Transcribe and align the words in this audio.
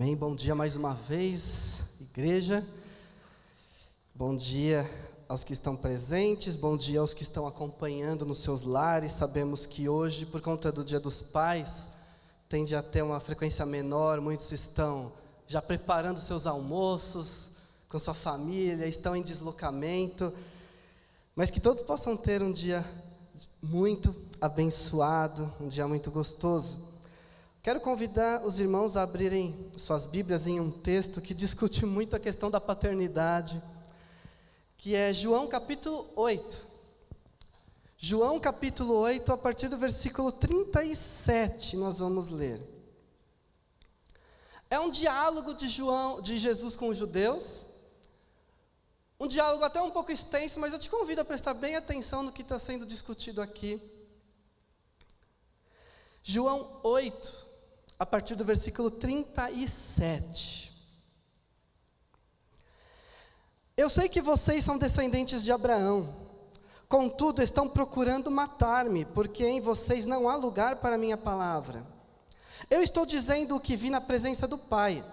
Amém. 0.00 0.14
Bom 0.14 0.32
dia 0.32 0.54
mais 0.54 0.76
uma 0.76 0.94
vez, 0.94 1.82
igreja. 2.00 2.64
Bom 4.14 4.36
dia 4.36 4.88
aos 5.28 5.42
que 5.42 5.52
estão 5.52 5.74
presentes, 5.74 6.54
bom 6.54 6.76
dia 6.76 7.00
aos 7.00 7.12
que 7.12 7.24
estão 7.24 7.48
acompanhando 7.48 8.24
nos 8.24 8.38
seus 8.38 8.62
lares. 8.62 9.10
Sabemos 9.10 9.66
que 9.66 9.88
hoje, 9.88 10.24
por 10.24 10.40
conta 10.40 10.70
do 10.70 10.84
Dia 10.84 11.00
dos 11.00 11.20
Pais, 11.20 11.88
tende 12.48 12.76
a 12.76 12.82
ter 12.82 13.02
uma 13.02 13.18
frequência 13.18 13.66
menor, 13.66 14.20
muitos 14.20 14.52
estão 14.52 15.12
já 15.48 15.60
preparando 15.60 16.20
seus 16.20 16.46
almoços 16.46 17.50
com 17.88 17.98
sua 17.98 18.14
família, 18.14 18.86
estão 18.86 19.16
em 19.16 19.22
deslocamento, 19.22 20.32
mas 21.34 21.50
que 21.50 21.58
todos 21.58 21.82
possam 21.82 22.16
ter 22.16 22.40
um 22.40 22.52
dia 22.52 22.86
muito 23.60 24.14
abençoado, 24.40 25.52
um 25.60 25.66
dia 25.66 25.88
muito 25.88 26.08
gostoso. 26.08 26.87
Quero 27.60 27.80
convidar 27.80 28.46
os 28.46 28.60
irmãos 28.60 28.96
a 28.96 29.02
abrirem 29.02 29.72
suas 29.76 30.06
Bíblias 30.06 30.46
em 30.46 30.60
um 30.60 30.70
texto 30.70 31.20
que 31.20 31.34
discute 31.34 31.84
muito 31.84 32.14
a 32.14 32.20
questão 32.20 32.50
da 32.50 32.60
paternidade, 32.60 33.60
que 34.76 34.94
é 34.94 35.12
João 35.12 35.48
capítulo 35.48 36.08
8. 36.14 36.66
João 37.96 38.38
capítulo 38.38 38.94
8, 38.94 39.32
a 39.32 39.36
partir 39.36 39.66
do 39.66 39.76
versículo 39.76 40.30
37, 40.30 41.76
nós 41.76 41.98
vamos 41.98 42.28
ler. 42.28 42.62
É 44.70 44.78
um 44.78 44.88
diálogo 44.88 45.52
de 45.52 45.68
João, 45.68 46.20
de 46.20 46.38
Jesus 46.38 46.76
com 46.76 46.88
os 46.88 46.96
judeus. 46.96 47.66
Um 49.18 49.26
diálogo 49.26 49.64
até 49.64 49.82
um 49.82 49.90
pouco 49.90 50.12
extenso, 50.12 50.60
mas 50.60 50.72
eu 50.72 50.78
te 50.78 50.88
convido 50.88 51.22
a 51.22 51.24
prestar 51.24 51.54
bem 51.54 51.74
atenção 51.74 52.22
no 52.22 52.30
que 52.30 52.42
está 52.42 52.56
sendo 52.56 52.86
discutido 52.86 53.42
aqui. 53.42 53.82
João 56.22 56.78
8, 56.84 57.47
a 57.98 58.06
partir 58.06 58.34
do 58.34 58.44
versículo 58.44 58.90
37. 58.90 60.72
Eu 63.76 63.90
sei 63.90 64.08
que 64.08 64.22
vocês 64.22 64.64
são 64.64 64.78
descendentes 64.78 65.42
de 65.42 65.52
Abraão, 65.52 66.14
contudo 66.88 67.42
estão 67.42 67.68
procurando 67.68 68.30
matar-me, 68.30 69.04
porque 69.04 69.44
em 69.44 69.60
vocês 69.60 70.06
não 70.06 70.28
há 70.28 70.36
lugar 70.36 70.76
para 70.76 70.94
a 70.94 70.98
minha 70.98 71.16
palavra. 71.16 71.84
Eu 72.70 72.82
estou 72.82 73.04
dizendo 73.04 73.56
o 73.56 73.60
que 73.60 73.76
vi 73.76 73.90
na 73.90 74.00
presença 74.00 74.46
do 74.46 74.58
Pai, 74.58 75.04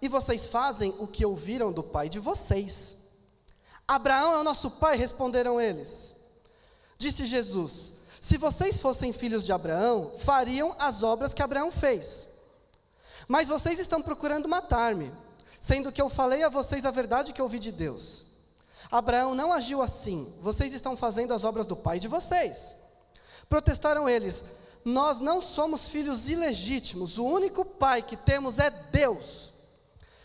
e 0.00 0.08
vocês 0.08 0.46
fazem 0.46 0.94
o 0.98 1.06
que 1.06 1.24
ouviram 1.24 1.72
do 1.72 1.82
Pai 1.82 2.08
de 2.08 2.18
vocês. 2.18 2.96
Abraão 3.86 4.34
é 4.34 4.38
o 4.38 4.44
nosso 4.44 4.70
pai, 4.70 4.96
responderam 4.96 5.60
eles. 5.60 6.14
Disse 6.96 7.26
Jesus: 7.26 7.92
Se 8.20 8.38
vocês 8.38 8.78
fossem 8.78 9.12
filhos 9.12 9.44
de 9.44 9.52
Abraão, 9.52 10.12
fariam 10.18 10.74
as 10.78 11.02
obras 11.02 11.34
que 11.34 11.42
Abraão 11.42 11.70
fez. 11.70 12.28
Mas 13.28 13.48
vocês 13.48 13.78
estão 13.78 14.02
procurando 14.02 14.48
matar-me, 14.48 15.12
sendo 15.60 15.92
que 15.92 16.00
eu 16.00 16.08
falei 16.08 16.42
a 16.42 16.48
vocês 16.48 16.84
a 16.84 16.90
verdade 16.90 17.32
que 17.32 17.42
ouvi 17.42 17.58
de 17.58 17.72
Deus. 17.72 18.26
Abraão 18.90 19.34
não 19.34 19.52
agiu 19.52 19.80
assim, 19.80 20.32
vocês 20.40 20.74
estão 20.74 20.96
fazendo 20.96 21.32
as 21.32 21.44
obras 21.44 21.66
do 21.66 21.76
pai 21.76 21.98
de 21.98 22.08
vocês. 22.08 22.76
Protestaram 23.48 24.08
eles: 24.08 24.44
Nós 24.84 25.20
não 25.20 25.40
somos 25.40 25.88
filhos 25.88 26.28
ilegítimos, 26.28 27.18
o 27.18 27.24
único 27.24 27.64
pai 27.64 28.02
que 28.02 28.16
temos 28.16 28.58
é 28.58 28.70
Deus. 28.70 29.52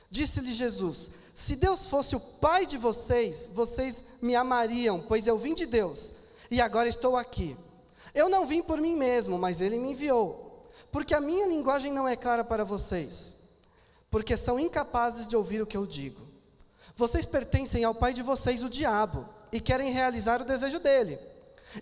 Disse-lhe 0.09 0.53
Jesus: 0.53 1.09
Se 1.33 1.55
Deus 1.55 1.87
fosse 1.87 2.15
o 2.15 2.19
pai 2.19 2.65
de 2.65 2.77
vocês, 2.77 3.49
vocês 3.53 4.03
me 4.21 4.35
amariam, 4.35 5.03
pois 5.07 5.25
eu 5.25 5.37
vim 5.37 5.53
de 5.53 5.65
Deus 5.65 6.13
e 6.51 6.61
agora 6.61 6.89
estou 6.89 7.15
aqui. 7.15 7.55
Eu 8.13 8.27
não 8.27 8.45
vim 8.45 8.61
por 8.61 8.81
mim 8.81 8.95
mesmo, 8.95 9.37
mas 9.37 9.61
ele 9.61 9.77
me 9.77 9.91
enviou 9.91 10.48
porque 10.91 11.13
a 11.13 11.21
minha 11.21 11.47
linguagem 11.47 11.91
não 11.91 12.07
é 12.07 12.15
clara 12.15 12.43
para 12.43 12.63
vocês, 12.63 13.35
porque 14.09 14.35
são 14.35 14.59
incapazes 14.59 15.27
de 15.27 15.35
ouvir 15.35 15.61
o 15.61 15.67
que 15.67 15.77
eu 15.77 15.85
digo. 15.85 16.27
Vocês 16.95 17.25
pertencem 17.25 17.83
ao 17.83 17.95
pai 17.95 18.13
de 18.13 18.23
vocês, 18.23 18.63
o 18.63 18.69
diabo, 18.69 19.27
e 19.51 19.59
querem 19.59 19.91
realizar 19.91 20.41
o 20.41 20.45
desejo 20.45 20.79
dele. 20.79 21.19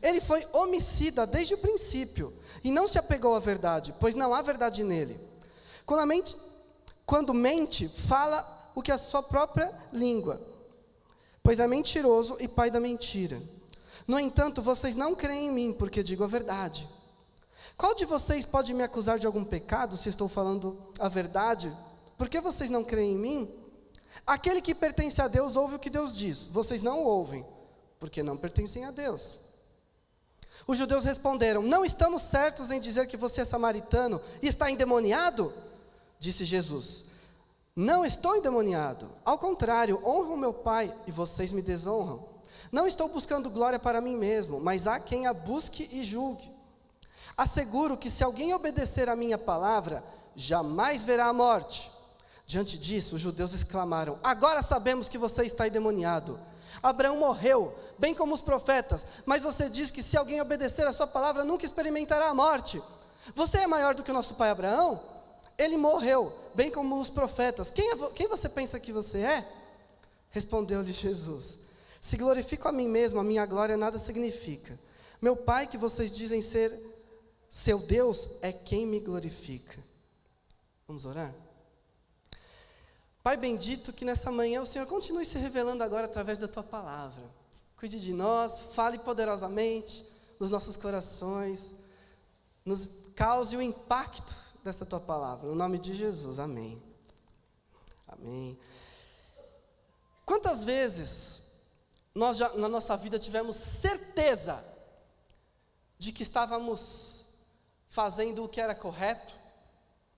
Ele 0.02 0.20
foi 0.20 0.46
homicida 0.52 1.26
desde 1.26 1.54
o 1.54 1.58
princípio 1.58 2.34
e 2.64 2.72
não 2.72 2.88
se 2.88 2.98
apegou 2.98 3.34
à 3.36 3.40
verdade, 3.40 3.94
pois 4.00 4.16
não 4.16 4.34
há 4.34 4.42
verdade 4.42 4.84
nele. 4.84 5.20
Quando, 5.86 6.06
mente, 6.06 6.38
quando 7.06 7.34
mente, 7.34 7.88
fala 7.88 8.72
o 8.76 8.82
que 8.82 8.92
a 8.92 8.98
sua 8.98 9.24
própria 9.24 9.74
língua, 9.94 10.42
pois 11.42 11.60
é 11.60 11.68
mentiroso 11.68 12.38
e 12.40 12.48
pai 12.48 12.70
da 12.70 12.80
mentira. 12.80 13.42
No 14.06 14.20
entanto, 14.20 14.62
vocês 14.62 14.96
não 14.96 15.16
creem 15.16 15.48
em 15.48 15.52
mim, 15.52 15.74
porque 15.74 16.04
digo 16.04 16.24
a 16.24 16.28
verdade. 16.28 16.88
Qual 17.78 17.94
de 17.94 18.06
vocês 18.06 18.44
pode 18.44 18.74
me 18.74 18.82
acusar 18.82 19.20
de 19.20 19.28
algum 19.28 19.44
pecado 19.44 19.96
se 19.96 20.10
estou 20.10 20.28
falando 20.28 20.82
a 21.00 21.08
verdade? 21.08 21.72
Por 22.18 22.28
que 22.28 22.42
vocês 22.42 22.72
não 22.72 22.84
creem 22.84 23.12
em 23.12 23.18
mim? 23.18 23.56
Aquele 24.26 24.62
que 24.62 24.74
pertence 24.74 25.22
a 25.22 25.28
Deus 25.28 25.56
ouve 25.56 25.76
o 25.76 25.80
que 25.80 25.90
Deus 25.90 26.18
diz, 26.18 26.48
vocês 26.48 26.82
não 26.82 27.04
ouvem, 27.04 27.46
porque 28.00 28.24
não 28.24 28.36
pertencem 28.36 28.84
a 28.84 28.90
Deus. 28.90 29.40
Os 30.66 30.76
judeus 30.76 31.04
responderam: 31.04 31.62
Não 31.62 31.86
estamos 31.86 32.24
certos 32.24 32.72
em 32.72 32.80
dizer 32.80 33.06
que 33.06 33.16
você 33.16 33.42
é 33.42 33.46
samaritano 33.46 34.20
e 34.42 34.48
está 34.48 34.72
endemoniado? 34.72 35.54
Disse 36.18 36.44
Jesus: 36.46 37.06
Não 37.76 38.04
estou 38.04 38.36
endemoniado, 38.36 39.08
ao 39.24 39.38
contrário, 39.38 40.02
honro 40.04 40.36
meu 40.36 40.52
Pai 40.52 40.92
e 41.06 41.12
vocês 41.12 41.52
me 41.52 41.62
desonram. 41.62 42.26
Não 42.72 42.88
estou 42.88 43.08
buscando 43.08 43.52
glória 43.52 43.78
para 43.78 44.02
mim 44.02 44.18
mesmo, 44.18 44.60
mas 44.60 44.88
há 44.88 45.00
quem 45.00 45.28
a 45.28 45.34
busque 45.34 45.88
e 45.92 46.04
julgue. 46.04 46.57
Asseguro 47.38 47.96
que 47.96 48.10
se 48.10 48.24
alguém 48.24 48.52
obedecer 48.54 49.08
a 49.08 49.16
minha 49.16 49.38
palavra, 49.38 50.04
jamais 50.36 51.04
verá 51.04 51.28
a 51.28 51.34
morte. 51.34 51.92
Diante 52.48 52.80
disso, 52.80 53.16
os 53.16 53.22
judeus 53.22 53.54
exclamaram: 53.54 54.18
Agora 54.24 54.64
sabemos 54.64 55.08
que 55.08 55.20
você 55.20 55.44
está 55.44 55.68
endemoniado. 55.68 56.40
Abraão 56.82 57.18
morreu, 57.18 57.76
bem 58.00 58.16
como 58.16 58.34
os 58.34 58.42
profetas, 58.42 59.06
mas 59.26 59.44
você 59.44 59.70
diz 59.70 59.92
que 59.92 60.02
se 60.02 60.18
alguém 60.18 60.42
obedecer 60.42 60.88
a 60.88 60.94
sua 60.94 61.06
palavra, 61.06 61.44
nunca 61.44 61.66
experimentará 61.66 62.28
a 62.28 62.34
morte. 62.34 62.82
Você 63.36 63.60
é 63.60 63.68
maior 63.68 63.94
do 63.94 64.04
que 64.04 64.12
o 64.12 64.14
nosso 64.14 64.36
pai 64.36 64.50
Abraão? 64.50 65.00
Ele 65.58 65.76
morreu, 65.76 66.34
bem 66.56 66.72
como 66.72 67.00
os 67.00 67.10
profetas. 67.10 67.72
Quem, 67.72 67.92
é, 67.92 67.96
quem 68.16 68.28
você 68.28 68.48
pensa 68.48 68.80
que 68.80 68.92
você 68.92 69.20
é? 69.20 69.48
Respondeu-lhe 70.32 70.92
Jesus: 70.92 71.60
Se 72.02 72.18
glorifico 72.18 72.68
a 72.68 72.72
mim 72.72 72.88
mesmo, 72.88 73.20
a 73.20 73.24
minha 73.24 73.46
glória 73.46 73.78
nada 73.78 74.00
significa. 74.00 74.80
Meu 75.22 75.36
pai, 75.36 75.68
que 75.68 75.78
vocês 75.78 76.16
dizem 76.16 76.42
ser 76.42 76.97
seu 77.50 77.80
Deus 77.80 78.30
é 78.42 78.52
quem 78.52 78.86
me 78.86 79.00
glorifica. 79.00 79.84
Vamos 80.88 81.06
orar? 81.06 81.34
Pai 83.24 83.36
bendito, 83.36 83.92
que 83.92 84.06
nessa 84.06 84.32
manhã 84.32 84.62
o 84.62 84.66
Senhor 84.66 84.86
continue 84.86 85.26
se 85.26 85.38
revelando 85.38 85.84
agora 85.84 86.06
através 86.06 86.38
da 86.38 86.48
tua 86.48 86.64
palavra. 86.64 87.24
Cuide 87.76 88.00
de 88.00 88.14
nós, 88.14 88.74
fale 88.74 88.98
poderosamente 88.98 90.08
nos 90.40 90.50
nossos 90.50 90.78
corações, 90.78 91.76
nos 92.64 92.90
cause 93.16 93.58
o 93.58 93.62
impacto 93.62 94.36
desta 94.64 94.86
tua 94.86 95.00
palavra. 95.00 95.48
No 95.48 95.56
nome 95.56 95.78
de 95.78 95.94
Jesus, 95.94 96.40
amém. 96.40 96.82
Amém. 98.08 98.58
Quantas 100.26 100.64
vezes 100.64 101.42
nós 102.14 102.38
já 102.38 102.54
na 102.54 102.68
nossa 102.68 102.96
vida 102.98 103.20
tivemos 103.20 103.56
certeza 103.56 104.64
de 106.00 106.12
que 106.12 106.24
estávamos 106.24 107.17
fazendo 107.98 108.44
o 108.44 108.48
que 108.48 108.62
era 108.62 108.76
correto, 108.76 109.34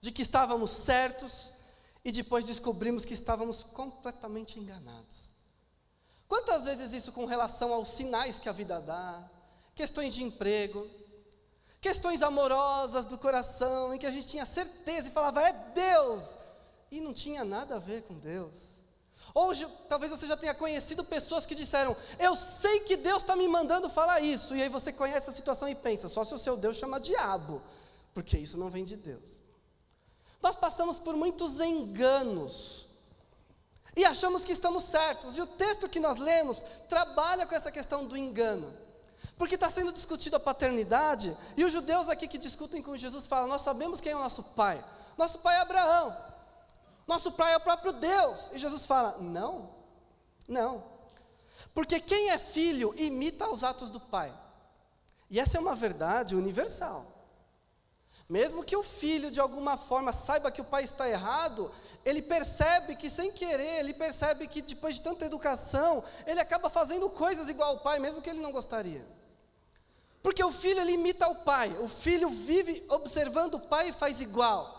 de 0.01 0.12
que 0.12 0.22
estávamos 0.22 0.69
certos 0.69 1.50
e 2.03 2.12
depois 2.12 2.45
descobrimos 2.45 3.06
que 3.06 3.13
estávamos 3.13 3.63
completamente 3.63 4.59
enganados. 4.59 5.31
Quantas 6.28 6.66
vezes 6.66 6.91
isso 6.91 7.13
com 7.13 7.23
relação 7.23 7.73
aos 7.73 7.88
sinais 7.88 8.38
que 8.38 8.50
a 8.50 8.51
vida 8.51 8.81
dá, 8.81 9.23
questões 9.73 10.13
de 10.13 10.22
emprego, 10.22 10.90
questões 11.79 12.22
amorosas 12.22 13.06
do 13.06 13.17
coração, 13.17 13.94
em 13.94 13.97
que 13.97 14.06
a 14.06 14.11
gente 14.11 14.28
tinha 14.28 14.46
certeza 14.46 15.07
e 15.07 15.13
falava, 15.13 15.41
é 15.47 15.53
Deus, 15.73 16.38
e 16.91 17.00
não 17.00 17.13
tinha 17.13 17.46
nada 17.46 17.78
a 17.78 17.79
ver 17.79 18.01
com 18.01 18.16
Deus. 18.16 18.69
Hoje, 19.34 19.67
talvez 19.87 20.11
você 20.11 20.26
já 20.26 20.35
tenha 20.35 20.53
conhecido 20.53 21.03
pessoas 21.03 21.46
que 21.46 21.55
disseram: 21.55 21.96
Eu 22.17 22.35
sei 22.35 22.81
que 22.81 22.97
Deus 22.97 23.23
está 23.23 23.35
me 23.35 23.47
mandando 23.47 23.90
falar 23.90 24.22
isso. 24.22 24.55
E 24.55 24.61
aí 24.61 24.70
você 24.70 24.91
conhece 24.91 25.29
a 25.29 25.34
situação 25.34 25.67
e 25.70 25.76
pensa: 25.76 26.08
só 26.08 26.23
se 26.23 26.34
o 26.34 26.40
seu 26.40 26.58
Deus 26.58 26.78
chama 26.78 26.99
diabo, 26.99 27.61
porque 28.14 28.37
isso 28.37 28.58
não 28.58 28.70
vem 28.70 28.84
de 28.84 28.96
Deus. 28.96 29.40
Nós 30.41 30.55
passamos 30.55 30.97
por 30.97 31.16
muitos 31.16 31.59
enganos 31.59 32.87
e 33.96 34.05
achamos 34.05 34.46
que 34.46 34.53
estamos 34.53 34.85
certos. 34.85 35.37
E 35.37 35.41
o 35.41 35.47
texto 35.47 35.90
que 35.90 35.99
nós 35.99 36.17
lemos 36.17 36.64
trabalha 36.87 37.46
com 37.46 37.55
essa 37.55 37.72
questão 37.72 38.05
do 38.05 38.16
engano. 38.16 38.72
Porque 39.37 39.55
está 39.55 39.70
sendo 39.70 39.91
discutido 39.91 40.37
a 40.37 40.40
paternidade, 40.40 41.35
e 41.58 41.66
os 41.66 41.73
judeus 41.73 42.08
aqui 42.08 42.28
que 42.28 42.37
discutem 42.37 42.82
com 42.82 42.96
Jesus 42.96 43.28
falam: 43.28 43.47
Nós 43.47 43.61
sabemos 43.61 43.99
quem 43.99 44.14
é 44.14 44.16
o 44.16 44.20
nosso 44.20 44.43
pai. 44.43 44.84
Nosso 45.17 45.40
pai 45.40 45.58
é 45.58 45.59
Abraão. 45.59 46.16
Nosso 47.09 47.32
pai 47.32 47.53
é 47.53 47.58
o 47.58 47.59
próprio 47.59 47.91
Deus. 47.91 48.52
E 48.53 48.59
Jesus 48.59 48.85
fala: 48.85 49.17
Não, 49.20 49.72
não. 50.47 50.84
Porque 51.73 52.00
quem 52.00 52.29
é 52.29 52.38
filho 52.38 52.94
imita 52.97 53.50
os 53.50 53.64
atos 53.64 53.90
do 53.90 54.00
pai. 54.00 54.32
E 55.28 55.40
essa 55.40 55.58
é 55.58 55.59
uma 55.59 55.76
verdade 55.76 56.35
universal. 56.35 57.08
Mesmo 58.29 58.64
que 58.64 58.78
o 58.78 58.84
filho, 58.84 59.32
de 59.32 59.40
alguma 59.40 59.76
forma, 59.76 60.14
saiba 60.14 60.52
que 60.52 60.61
o 60.61 60.66
pai 60.66 60.84
está 60.84 61.09
errado, 61.09 61.73
ele 62.06 62.22
percebe 62.22 62.96
que, 62.96 63.09
sem 63.09 63.32
querer, 63.32 63.79
ele 63.79 63.96
percebe 63.96 64.47
que, 64.47 64.61
depois 64.61 64.96
de 64.96 65.02
tanta 65.02 65.26
educação, 65.26 66.03
ele 66.28 66.40
acaba 66.40 66.70
fazendo 66.70 67.09
coisas 67.09 67.50
igual 67.50 67.70
ao 67.70 67.79
pai, 67.79 67.97
mesmo 67.97 68.22
que 68.22 68.29
ele 68.29 68.40
não 68.40 68.52
gostaria. 68.52 69.03
Porque 70.22 70.44
o 70.44 70.52
filho, 70.52 70.79
ele 70.79 70.91
imita 70.91 71.28
o 71.28 71.44
pai, 71.44 71.76
o 71.79 71.90
filho 71.90 72.29
vive 72.29 72.85
observando 72.88 73.56
o 73.56 73.59
pai 73.61 73.90
e 73.90 73.94
faz 73.94 74.22
igual. 74.22 74.78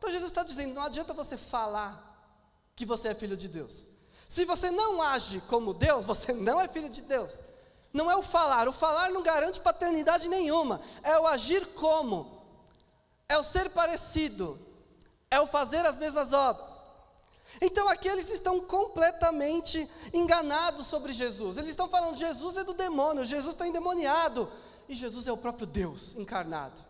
Então 0.00 0.10
Jesus 0.10 0.30
está 0.30 0.42
dizendo: 0.42 0.72
não 0.72 0.82
adianta 0.82 1.12
você 1.12 1.36
falar 1.36 2.08
que 2.74 2.86
você 2.86 3.08
é 3.08 3.14
filho 3.14 3.36
de 3.36 3.46
Deus. 3.46 3.84
Se 4.26 4.46
você 4.46 4.70
não 4.70 5.02
age 5.02 5.42
como 5.42 5.74
Deus, 5.74 6.06
você 6.06 6.32
não 6.32 6.58
é 6.58 6.66
filho 6.66 6.88
de 6.88 7.02
Deus. 7.02 7.38
Não 7.92 8.10
é 8.10 8.16
o 8.16 8.22
falar, 8.22 8.66
o 8.66 8.72
falar 8.72 9.10
não 9.10 9.22
garante 9.22 9.60
paternidade 9.60 10.26
nenhuma, 10.28 10.80
é 11.02 11.18
o 11.18 11.26
agir 11.26 11.66
como 11.74 12.40
é 13.28 13.36
o 13.36 13.42
ser 13.42 13.68
parecido, 13.70 14.58
é 15.30 15.38
o 15.38 15.46
fazer 15.46 15.84
as 15.84 15.98
mesmas 15.98 16.32
obras. 16.32 16.82
Então 17.60 17.86
aqui 17.86 18.08
eles 18.08 18.30
estão 18.30 18.58
completamente 18.60 19.86
enganados 20.14 20.86
sobre 20.86 21.12
Jesus. 21.12 21.58
Eles 21.58 21.70
estão 21.70 21.90
falando, 21.90 22.16
Jesus 22.16 22.56
é 22.56 22.64
do 22.64 22.72
demônio, 22.72 23.22
Jesus 23.24 23.54
está 23.54 23.68
endemoniado. 23.68 24.50
E 24.88 24.94
Jesus 24.94 25.26
é 25.26 25.32
o 25.32 25.36
próprio 25.36 25.66
Deus 25.66 26.14
encarnado. 26.16 26.89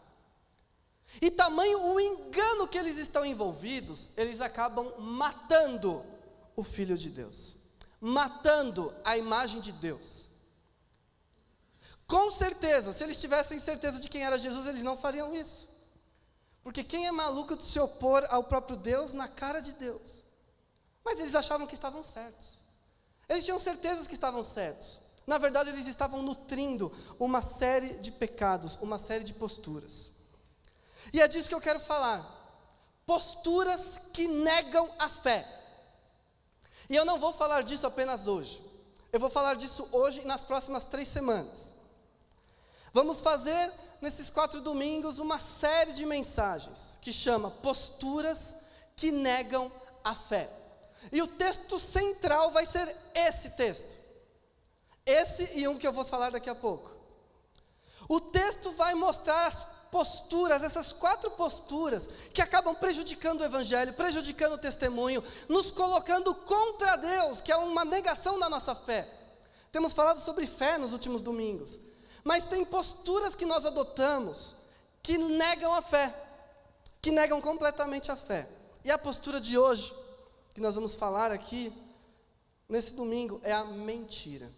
E 1.21 1.31
tamanho 1.31 1.93
o 1.93 2.01
engano 2.01 2.69
que 2.69 2.79
eles 2.79 2.97
estão 2.99 3.25
envolvidos, 3.25 4.11
eles 4.17 4.41
acabam 4.41 4.93
matando 4.99 6.05
o 6.55 6.63
Filho 6.63 6.97
de 6.97 7.09
Deus, 7.09 7.57
matando 8.01 8.95
a 9.05 9.17
imagem 9.17 9.61
de 9.61 9.73
Deus. 9.73 10.29
Com 12.07 12.31
certeza, 12.31 12.93
se 12.93 13.05
eles 13.05 13.21
tivessem 13.21 13.59
certeza 13.59 14.01
de 14.01 14.09
quem 14.09 14.25
era 14.25 14.39
Jesus, 14.39 14.67
eles 14.67 14.83
não 14.83 14.97
fariam 14.97 15.35
isso. 15.35 15.69
Porque 16.63 16.85
quem 16.85 17.07
é 17.07 17.13
maluco 17.13 17.57
de 17.57 17.65
se 17.65 17.81
opor 17.81 18.27
ao 18.29 18.45
próprio 18.45 18.77
Deus 18.77 19.13
na 19.13 19.29
cara 19.29 19.61
de 19.61 19.73
Deus? 19.73 20.23
Mas 21.05 21.19
eles 21.19 21.35
achavam 21.35 21.67
que 21.67 21.75
estavam 21.75 22.03
certos. 22.03 22.61
Eles 23.29 23.45
tinham 23.45 23.61
certezas 23.61 24.07
que 24.07 24.15
estavam 24.15 24.43
certos. 24.43 25.01
Na 25.27 25.39
verdade, 25.39 25.71
eles 25.71 25.87
estavam 25.87 26.23
nutrindo 26.23 26.93
uma 27.19 27.41
série 27.41 27.99
de 27.99 28.11
pecados, 28.11 28.77
uma 28.81 28.99
série 28.99 29.23
de 29.23 29.33
posturas. 29.33 30.13
E 31.13 31.21
é 31.21 31.29
disso 31.29 31.49
que 31.49 31.55
eu 31.55 31.61
quero 31.61 31.81
falar. 31.81 32.39
Posturas 33.07 34.01
que 34.13 34.29
negam 34.29 34.93
a 34.99 35.09
fé. 35.09 35.47
E 36.89 36.97
eu 36.97 37.05
não 37.05 37.19
vou 37.19 37.33
falar 37.33 37.63
disso 37.63 37.87
apenas 37.87 38.27
hoje. 38.27 38.61
Eu 39.13 39.19
vou 39.19 39.31
falar 39.31 39.55
disso 39.55 39.89
hoje 39.93 40.21
e 40.21 40.27
nas 40.27 40.45
próximas 40.45 40.85
três 40.85 41.09
semanas. 41.09 41.75
Vamos 42.93 43.21
fazer 43.21 43.73
nesses 44.01 44.31
quatro 44.31 44.61
domingos 44.61 45.19
uma 45.19 45.39
série 45.39 45.93
de 45.93 46.07
mensagens 46.07 46.99
que 47.01 47.13
chama 47.13 47.51
Posturas 47.51 48.57
que 48.97 49.11
Negam 49.11 49.71
a 50.03 50.15
Fé. 50.15 50.51
E 51.11 51.23
o 51.23 51.27
texto 51.27 51.79
central 51.79 52.51
vai 52.51 52.67
ser 52.67 52.95
esse 53.15 53.51
texto. 53.51 53.99
Esse 55.07 55.59
e 55.59 55.67
um 55.67 55.79
que 55.79 55.87
eu 55.87 55.93
vou 55.93 56.05
falar 56.05 56.31
daqui 56.31 56.51
a 56.51 56.55
pouco. 56.55 56.91
O 58.09 58.21
texto 58.21 58.73
vai 58.73 58.95
mostrar 58.95 59.47
as 59.47 59.67
posturas, 59.91 60.63
essas 60.63 60.93
quatro 60.93 61.31
posturas, 61.33 62.09
que 62.33 62.43
acabam 62.43 62.75
prejudicando 62.75 63.41
o 63.41 63.45
Evangelho, 63.45 63.95
prejudicando 63.95 64.55
o 64.55 64.59
testemunho, 64.59 65.23
nos 65.49 65.71
colocando 65.71 66.35
contra 66.35 66.97
Deus, 66.97 67.41
que 67.41 67.53
é 67.53 67.57
uma 67.57 67.85
negação 67.85 68.39
da 68.39 68.49
nossa 68.49 68.75
fé. 68.75 69.09
Temos 69.73 69.93
falado 69.93 70.21
sobre 70.21 70.47
fé 70.47 70.79
nos 70.79 70.93
últimos 70.93 71.23
domingos. 71.23 71.79
Mas 72.25 72.45
tem 72.45 72.65
posturas 72.65 73.35
que 73.35 73.47
nós 73.47 73.65
adotamos 73.65 74.55
que 75.03 75.17
negam 75.17 75.73
a 75.75 75.83
fé, 75.83 76.15
que 77.01 77.11
negam 77.11 77.41
completamente 77.41 78.11
a 78.11 78.17
fé. 78.17 78.49
E 78.85 78.91
a 78.91 78.99
postura 78.99 79.41
de 79.41 79.59
hoje, 79.59 79.95
que 80.55 80.61
nós 80.61 80.75
vamos 80.75 80.95
falar 80.95 81.33
aqui, 81.33 81.73
nesse 82.69 82.95
domingo, 82.95 83.41
é 83.43 83.53
a 83.53 83.65
mentira. 83.65 84.53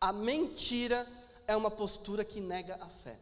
A 0.00 0.12
mentira 0.12 1.06
é 1.46 1.56
uma 1.56 1.70
postura 1.70 2.24
que 2.24 2.40
nega 2.40 2.78
a 2.80 2.88
fé. 2.88 3.18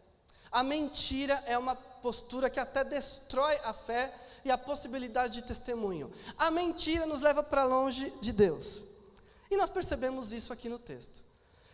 A 0.57 0.63
mentira 0.63 1.45
é 1.45 1.59
uma 1.59 1.75
postura 1.75 2.49
que 2.49 2.59
até 2.59 2.83
destrói 2.83 3.59
a 3.63 3.75
fé 3.75 4.11
e 4.43 4.51
a 4.51 4.57
possibilidade 4.57 5.35
de 5.35 5.43
testemunho. 5.43 6.11
A 6.39 6.51
mentira 6.51 7.05
nos 7.05 7.21
leva 7.21 7.43
para 7.43 7.65
longe 7.65 8.09
de 8.23 8.33
Deus. 8.33 8.83
E 9.51 9.57
nós 9.59 9.69
percebemos 9.69 10.33
isso 10.33 10.55
aqui 10.55 10.71
no 10.71 10.79
texto. 10.79 11.23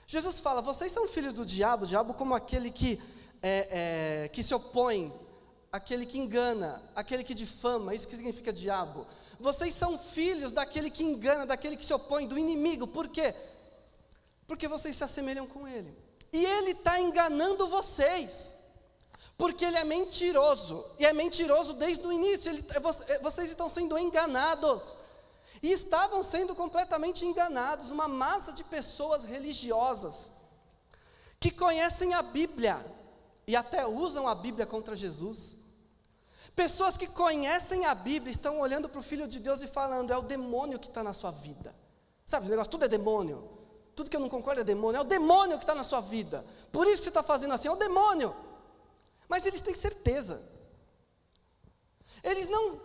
Jesus 0.04 0.40
fala: 0.40 0.60
vocês 0.60 0.90
são 0.90 1.06
filhos 1.06 1.32
do 1.32 1.46
diabo, 1.46 1.86
diabo 1.86 2.12
como 2.12 2.34
aquele 2.34 2.72
que, 2.72 3.00
é, 3.40 4.24
é, 4.24 4.28
que 4.30 4.42
se 4.42 4.52
opõe, 4.52 5.14
aquele 5.70 6.04
que 6.04 6.18
engana, 6.18 6.82
aquele 6.96 7.22
que 7.22 7.34
difama, 7.34 7.94
isso 7.94 8.08
que 8.08 8.16
significa 8.16 8.52
diabo. 8.52 9.06
Vocês 9.38 9.72
são 9.74 9.96
filhos 9.96 10.50
daquele 10.50 10.90
que 10.90 11.04
engana, 11.04 11.46
daquele 11.46 11.76
que 11.76 11.86
se 11.86 11.94
opõe, 11.94 12.26
do 12.26 12.36
inimigo, 12.36 12.88
por 12.88 13.06
quê? 13.06 13.32
Porque 14.44 14.66
vocês 14.66 14.96
se 14.96 15.04
assemelham 15.04 15.46
com 15.46 15.68
ele. 15.68 15.96
E 16.32 16.44
ele 16.44 16.72
está 16.72 16.98
enganando 16.98 17.68
vocês, 17.68 18.56
porque 19.42 19.64
ele 19.64 19.76
é 19.76 19.82
mentiroso, 19.82 20.86
e 21.00 21.04
é 21.04 21.12
mentiroso 21.12 21.72
desde 21.72 22.06
o 22.06 22.12
início, 22.12 22.48
ele, 22.48 22.64
vocês 23.20 23.50
estão 23.50 23.68
sendo 23.68 23.98
enganados. 23.98 24.96
E 25.60 25.72
estavam 25.72 26.22
sendo 26.22 26.54
completamente 26.54 27.26
enganados, 27.26 27.90
uma 27.90 28.06
massa 28.06 28.52
de 28.52 28.62
pessoas 28.62 29.24
religiosas 29.24 30.30
que 31.40 31.50
conhecem 31.50 32.14
a 32.14 32.22
Bíblia 32.22 32.86
e 33.44 33.56
até 33.56 33.84
usam 33.84 34.28
a 34.28 34.34
Bíblia 34.36 34.64
contra 34.64 34.94
Jesus. 34.94 35.56
Pessoas 36.54 36.96
que 36.96 37.08
conhecem 37.08 37.84
a 37.84 37.96
Bíblia 37.96 38.30
estão 38.30 38.60
olhando 38.60 38.88
para 38.88 39.00
o 39.00 39.02
Filho 39.02 39.26
de 39.26 39.40
Deus 39.40 39.60
e 39.60 39.66
falando: 39.66 40.12
é 40.12 40.16
o 40.16 40.22
demônio 40.22 40.78
que 40.78 40.86
está 40.86 41.02
na 41.02 41.12
sua 41.12 41.32
vida. 41.32 41.74
Sabe, 42.24 42.44
esse 42.44 42.52
negócio, 42.52 42.70
tudo 42.70 42.84
é 42.84 42.88
demônio. 42.88 43.42
Tudo 43.96 44.08
que 44.08 44.16
eu 44.16 44.20
não 44.20 44.28
concordo 44.28 44.60
é 44.60 44.64
demônio. 44.64 44.98
É 44.98 45.02
o 45.02 45.04
demônio 45.18 45.58
que 45.58 45.64
está 45.64 45.74
na 45.74 45.82
sua 45.82 46.00
vida. 46.00 46.46
Por 46.70 46.86
isso 46.86 46.98
que 46.98 47.02
você 47.02 47.10
está 47.10 47.24
fazendo 47.24 47.54
assim, 47.54 47.66
é 47.66 47.72
o 47.72 47.76
demônio. 47.76 48.51
Mas 49.32 49.46
eles 49.46 49.62
têm 49.62 49.74
certeza. 49.74 50.42
Eles 52.22 52.48
não 52.48 52.78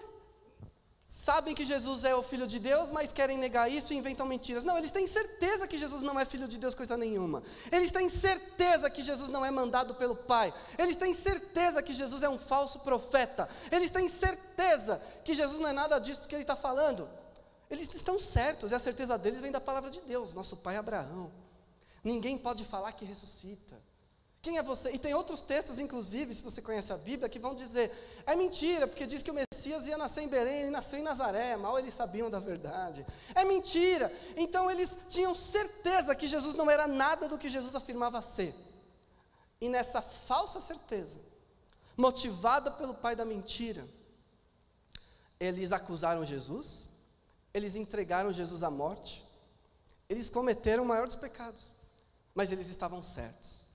sabem 1.06 1.54
que 1.54 1.66
Jesus 1.66 2.06
é 2.06 2.16
o 2.16 2.24
Filho 2.24 2.48
de 2.48 2.58
Deus, 2.58 2.90
mas 2.90 3.12
querem 3.12 3.38
negar 3.38 3.70
isso 3.70 3.92
e 3.92 3.98
inventam 3.98 4.26
mentiras. 4.26 4.64
Não, 4.64 4.78
eles 4.78 4.90
têm 4.90 5.06
certeza 5.08 5.68
que 5.68 5.78
Jesus 5.78 6.02
não 6.04 6.18
é 6.18 6.24
Filho 6.24 6.48
de 6.48 6.58
Deus, 6.58 6.74
coisa 6.74 6.96
nenhuma. 6.96 7.44
Eles 7.70 7.92
têm 7.92 8.08
certeza 8.08 8.90
que 8.90 9.04
Jesus 9.04 9.30
não 9.30 9.44
é 9.44 9.52
mandado 9.52 9.94
pelo 9.96 10.16
Pai. 10.16 10.54
Eles 10.78 10.96
têm 10.96 11.14
certeza 11.14 11.84
que 11.84 11.92
Jesus 11.92 12.24
é 12.24 12.30
um 12.30 12.40
falso 12.40 12.80
profeta. 12.80 13.50
Eles 13.70 13.92
têm 13.92 14.08
certeza 14.08 15.02
que 15.26 15.34
Jesus 15.34 15.60
não 15.60 15.68
é 15.68 15.74
nada 15.74 16.00
disso 16.00 16.30
que 16.30 16.34
ele 16.34 16.44
está 16.44 16.56
falando. 16.56 17.10
Eles 17.70 17.94
estão 17.94 18.18
certos, 18.22 18.72
e 18.72 18.76
a 18.76 18.80
certeza 18.80 19.18
deles 19.18 19.42
vem 19.42 19.52
da 19.52 19.60
palavra 19.60 19.90
de 19.90 20.00
Deus, 20.00 20.32
nosso 20.32 20.56
pai 20.56 20.78
Abraão. 20.78 21.30
Ninguém 22.02 22.38
pode 22.38 22.64
falar 22.64 22.94
que 22.94 23.04
ressuscita. 23.04 23.76
Quem 24.42 24.58
é 24.58 24.64
você? 24.64 24.92
E 24.92 25.00
tem 25.00 25.14
outros 25.14 25.42
textos, 25.42 25.80
inclusive, 25.80 26.34
se 26.34 26.44
você 26.44 26.62
conhece 26.62 26.94
a 26.94 26.98
Bíblia, 26.98 27.28
que 27.28 27.40
vão 27.40 27.56
dizer: 27.56 27.92
é 28.26 28.36
mentira, 28.36 28.88
porque 28.88 29.06
diz 29.06 29.22
que 29.22 29.32
o 29.32 29.34
Messias 29.34 29.88
ia 29.88 29.98
nascer 29.98 30.22
em 30.22 30.28
Belém, 30.28 30.68
e 30.68 30.70
nasceu 30.70 31.00
em 31.00 31.04
Nazaré, 31.04 31.58
mal 31.58 31.78
eles 31.78 31.94
sabiam 31.94 32.30
da 32.30 32.40
verdade. 32.40 33.06
É 33.36 33.44
mentira. 33.44 34.12
Então 34.36 34.70
eles 34.70 34.98
tinham 35.10 35.34
certeza 35.36 36.16
que 36.16 36.28
Jesus 36.28 36.56
não 36.56 36.70
era 36.70 36.88
nada 36.88 37.28
do 37.28 37.38
que 37.38 37.50
Jesus 37.50 37.76
afirmava 37.76 38.22
ser. 38.22 38.56
E 39.60 39.70
nessa 39.70 40.02
falsa 40.02 40.62
certeza, 40.62 41.20
motivada 41.98 42.70
pelo 42.72 42.94
pai 42.94 43.16
da 43.16 43.26
mentira, 43.26 43.84
eles 45.40 45.72
acusaram 45.72 46.24
Jesus, 46.24 46.86
eles 47.54 47.76
entregaram 47.76 48.32
Jesus 48.32 48.62
à 48.62 48.70
morte, 48.70 49.26
eles 50.08 50.30
cometeram 50.30 50.84
o 50.84 50.88
maior 50.88 51.08
dos 51.08 51.16
pecados, 51.16 51.72
mas 52.34 52.52
eles 52.52 52.70
estavam 52.70 53.02
certos. 53.02 53.67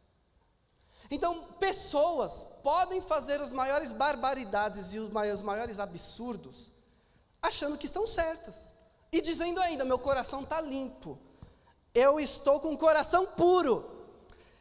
Então, 1.15 1.43
pessoas 1.61 2.47
podem 2.63 3.03
fazer 3.03 3.39
as 3.39 3.53
maiores 3.53 3.93
barbaridades 3.93 4.95
e 4.95 4.99
os 4.99 5.13
maiores, 5.43 5.79
absurdos, 5.79 6.73
achando 7.43 7.77
que 7.77 7.85
estão 7.85 8.07
certas, 8.07 8.73
e 9.13 9.21
dizendo 9.21 9.61
ainda: 9.61 9.85
meu 9.85 9.99
coração 9.99 10.41
está 10.41 10.59
limpo, 10.59 11.19
eu 11.95 12.19
estou 12.19 12.59
com 12.61 12.73
o 12.73 12.79
coração 12.79 13.27
puro, 13.27 14.07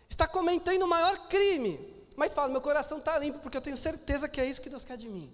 está 0.09 0.27
cometendo 0.27 0.83
o 0.83 0.89
maior 0.89 1.29
crime, 1.29 1.79
mas 2.17 2.33
fala: 2.33 2.49
meu 2.49 2.59
coração 2.59 2.97
está 2.97 3.17
limpo, 3.17 3.39
porque 3.39 3.55
eu 3.55 3.61
tenho 3.61 3.77
certeza 3.77 4.27
que 4.27 4.41
é 4.41 4.45
isso 4.45 4.61
que 4.61 4.69
Deus 4.69 4.83
quer 4.83 4.97
de 4.97 5.07
mim, 5.07 5.33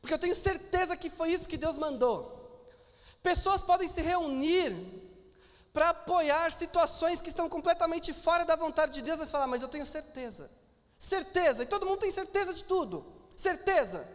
porque 0.00 0.14
eu 0.14 0.18
tenho 0.18 0.34
certeza 0.34 0.96
que 0.96 1.08
foi 1.08 1.30
isso 1.30 1.48
que 1.48 1.56
Deus 1.56 1.76
mandou. 1.76 2.66
Pessoas 3.22 3.62
podem 3.62 3.86
se 3.86 4.00
reunir 4.00 4.72
para 5.76 5.90
apoiar 5.90 6.50
situações 6.52 7.20
que 7.20 7.28
estão 7.28 7.50
completamente 7.50 8.10
fora 8.10 8.46
da 8.46 8.56
vontade 8.56 8.94
de 8.94 9.02
Deus, 9.02 9.18
mas 9.18 9.30
falar, 9.30 9.46
mas 9.46 9.60
eu 9.60 9.68
tenho 9.68 9.84
certeza. 9.84 10.50
Certeza, 10.98 11.64
e 11.64 11.66
todo 11.66 11.84
mundo 11.84 11.98
tem 11.98 12.10
certeza 12.10 12.54
de 12.54 12.64
tudo. 12.64 13.04
Certeza. 13.36 14.08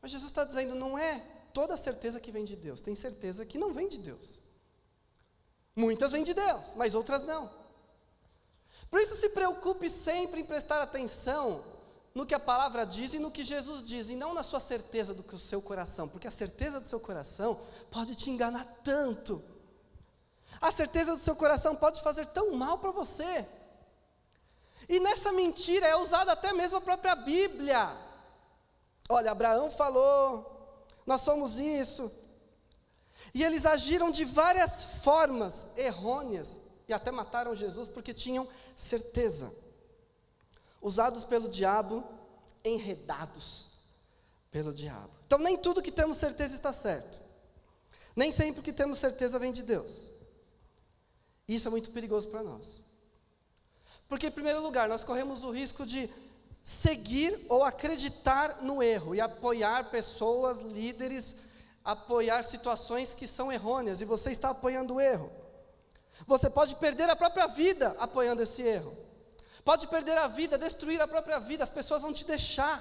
Mas 0.00 0.10
Jesus 0.10 0.30
está 0.30 0.42
dizendo, 0.42 0.74
não 0.74 0.96
é 0.96 1.18
toda 1.52 1.76
certeza 1.76 2.18
que 2.18 2.32
vem 2.32 2.42
de 2.42 2.56
Deus, 2.56 2.80
tem 2.80 2.94
certeza 2.96 3.44
que 3.44 3.58
não 3.58 3.74
vem 3.74 3.86
de 3.86 3.98
Deus. 3.98 4.40
Muitas 5.76 6.12
vêm 6.12 6.24
de 6.24 6.32
Deus, 6.32 6.72
mas 6.74 6.94
outras 6.94 7.22
não. 7.22 7.50
Por 8.90 8.98
isso 8.98 9.16
se 9.16 9.28
preocupe 9.28 9.90
sempre 9.90 10.40
em 10.40 10.46
prestar 10.46 10.80
atenção 10.80 11.62
no 12.14 12.24
que 12.24 12.34
a 12.34 12.40
palavra 12.40 12.86
diz 12.86 13.12
e 13.12 13.18
no 13.18 13.30
que 13.30 13.44
Jesus 13.44 13.84
diz, 13.84 14.08
e 14.08 14.16
não 14.16 14.32
na 14.32 14.42
sua 14.42 14.58
certeza 14.58 15.12
do 15.12 15.22
que 15.22 15.34
o 15.34 15.38
seu 15.38 15.60
coração, 15.60 16.08
porque 16.08 16.26
a 16.26 16.30
certeza 16.30 16.80
do 16.80 16.88
seu 16.88 16.98
coração 16.98 17.60
pode 17.90 18.14
te 18.14 18.30
enganar 18.30 18.64
tanto. 18.82 19.49
A 20.58 20.72
certeza 20.72 21.14
do 21.14 21.20
seu 21.20 21.36
coração 21.36 21.74
pode 21.74 22.00
fazer 22.00 22.26
tão 22.26 22.52
mal 22.52 22.78
para 22.78 22.90
você. 22.90 23.46
E 24.88 24.98
nessa 25.00 25.32
mentira 25.32 25.86
é 25.86 25.96
usada 25.96 26.32
até 26.32 26.52
mesmo 26.52 26.78
a 26.78 26.80
própria 26.80 27.14
Bíblia. 27.14 27.90
Olha, 29.08 29.32
Abraão 29.32 29.70
falou, 29.70 30.86
nós 31.06 31.20
somos 31.20 31.58
isso. 31.58 32.10
E 33.34 33.44
eles 33.44 33.66
agiram 33.66 34.10
de 34.10 34.24
várias 34.24 34.84
formas 35.02 35.66
errôneas 35.76 36.60
e 36.88 36.92
até 36.92 37.10
mataram 37.10 37.54
Jesus 37.54 37.88
porque 37.88 38.12
tinham 38.12 38.48
certeza 38.74 39.52
usados 40.80 41.24
pelo 41.24 41.48
diabo, 41.48 42.02
enredados 42.64 43.68
pelo 44.50 44.72
diabo. 44.72 45.10
Então, 45.26 45.38
nem 45.38 45.56
tudo 45.56 45.82
que 45.82 45.92
temos 45.92 46.16
certeza 46.16 46.54
está 46.54 46.72
certo. 46.72 47.20
Nem 48.16 48.32
sempre 48.32 48.60
o 48.60 48.64
que 48.64 48.72
temos 48.72 48.98
certeza 48.98 49.38
vem 49.38 49.52
de 49.52 49.62
Deus. 49.62 50.10
Isso 51.54 51.66
é 51.66 51.70
muito 51.70 51.90
perigoso 51.90 52.28
para 52.28 52.42
nós. 52.42 52.80
Porque, 54.08 54.28
em 54.28 54.30
primeiro 54.30 54.62
lugar, 54.62 54.88
nós 54.88 55.02
corremos 55.02 55.42
o 55.42 55.50
risco 55.50 55.84
de 55.84 56.08
seguir 56.62 57.44
ou 57.48 57.64
acreditar 57.64 58.62
no 58.62 58.82
erro 58.82 59.14
e 59.14 59.20
apoiar 59.20 59.90
pessoas, 59.90 60.60
líderes, 60.60 61.34
apoiar 61.84 62.44
situações 62.44 63.14
que 63.14 63.26
são 63.26 63.50
errôneas 63.50 64.00
e 64.00 64.04
você 64.04 64.30
está 64.30 64.50
apoiando 64.50 64.94
o 64.94 65.00
erro. 65.00 65.30
Você 66.26 66.48
pode 66.48 66.76
perder 66.76 67.10
a 67.10 67.16
própria 67.16 67.48
vida 67.48 67.96
apoiando 67.98 68.42
esse 68.42 68.62
erro. 68.62 68.96
Pode 69.64 69.88
perder 69.88 70.18
a 70.18 70.28
vida, 70.28 70.56
destruir 70.56 71.00
a 71.00 71.08
própria 71.08 71.40
vida, 71.40 71.64
as 71.64 71.70
pessoas 71.70 72.02
vão 72.02 72.12
te 72.12 72.24
deixar. 72.24 72.78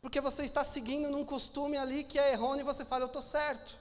Porque 0.00 0.20
você 0.20 0.42
está 0.42 0.64
seguindo 0.64 1.10
num 1.10 1.24
costume 1.24 1.76
ali 1.76 2.02
que 2.02 2.18
é 2.18 2.32
errôneo 2.32 2.62
e 2.62 2.64
você 2.64 2.84
fala, 2.84 3.04
eu 3.04 3.06
estou 3.06 3.22
certo. 3.22 3.80